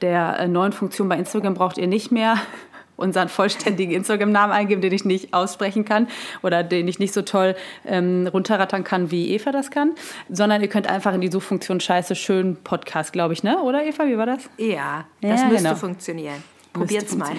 der 0.02 0.40
äh, 0.40 0.48
neuen 0.48 0.74
Funktion 0.74 1.10
bei 1.10 1.18
Instagram 1.18 1.54
braucht 1.54 1.78
ihr 1.78 1.88
nicht 1.88 2.12
mehr 2.12 2.38
unseren 2.98 3.30
vollständigen 3.30 3.94
Instagram-Namen 3.94 4.52
eingeben, 4.52 4.82
den 4.82 4.92
ich 4.92 5.06
nicht 5.06 5.34
aussprechen 5.34 5.86
kann 5.86 6.08
oder 6.42 6.64
den 6.64 6.88
ich 6.88 6.98
nicht 6.98 7.14
so 7.14 7.22
toll 7.22 7.56
ähm, 7.86 8.28
runterrattern 8.32 8.84
kann, 8.84 9.12
wie 9.12 9.32
Eva 9.34 9.52
das 9.52 9.70
kann, 9.70 9.92
sondern 10.30 10.62
ihr 10.62 10.68
könnt 10.68 10.88
einfach 10.88 11.14
in 11.14 11.22
die 11.22 11.30
Suchfunktion 11.30 11.80
Scheiße 11.80 12.16
schön 12.16 12.58
Podcast, 12.64 13.14
glaube 13.14 13.34
ich, 13.34 13.44
ne? 13.44 13.62
Oder 13.62 13.86
Eva, 13.86 14.08
wie 14.08 14.18
war 14.18 14.26
das? 14.26 14.50
Ja, 14.58 15.06
das 15.22 15.42
ja, 15.42 15.48
müsste 15.48 15.64
genau. 15.64 15.76
funktionieren. 15.76 16.44
Probiert's 16.74 17.16
mal. 17.16 17.36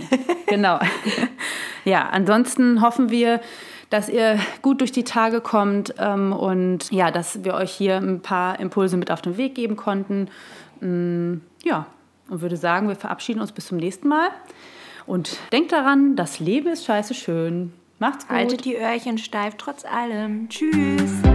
genau. 0.47 0.79
Ja, 1.85 2.07
ansonsten 2.11 2.83
hoffen 2.83 3.09
wir, 3.09 3.41
dass 3.91 4.09
ihr 4.09 4.39
gut 4.63 4.81
durch 4.81 4.93
die 4.93 5.05
Tage 5.05 5.41
kommt 5.41 5.95
ähm, 5.99 6.33
und 6.33 6.91
ja, 6.91 7.11
dass 7.11 7.45
wir 7.45 7.55
euch 7.55 7.73
hier 7.73 7.97
ein 7.97 8.21
paar 8.21 8.61
Impulse 8.61 8.97
mit 8.97 9.11
auf 9.11 9.23
den 9.23 9.37
Weg 9.37 9.55
geben 9.55 9.77
konnten. 9.77 10.29
Ähm, 10.83 11.43
ja, 11.65 11.87
und 12.29 12.41
würde 12.41 12.57
sagen, 12.57 12.89
wir 12.89 12.97
verabschieden 12.97 13.41
uns 13.41 13.53
bis 13.53 13.67
zum 13.67 13.79
nächsten 13.79 14.09
Mal. 14.09 14.29
Und 15.07 15.39
denkt 15.53 15.73
daran, 15.73 16.17
das 16.17 16.39
Leben 16.39 16.69
ist 16.69 16.85
scheiße 16.85 17.15
schön. 17.15 17.73
Macht's 17.99 18.29
gut. 18.29 18.37
Haltet 18.37 18.65
die 18.65 18.77
Öhrchen 18.77 19.19
steif 19.19 19.55
trotz 19.57 19.85
allem. 19.85 20.49
Tschüss. 20.49 21.28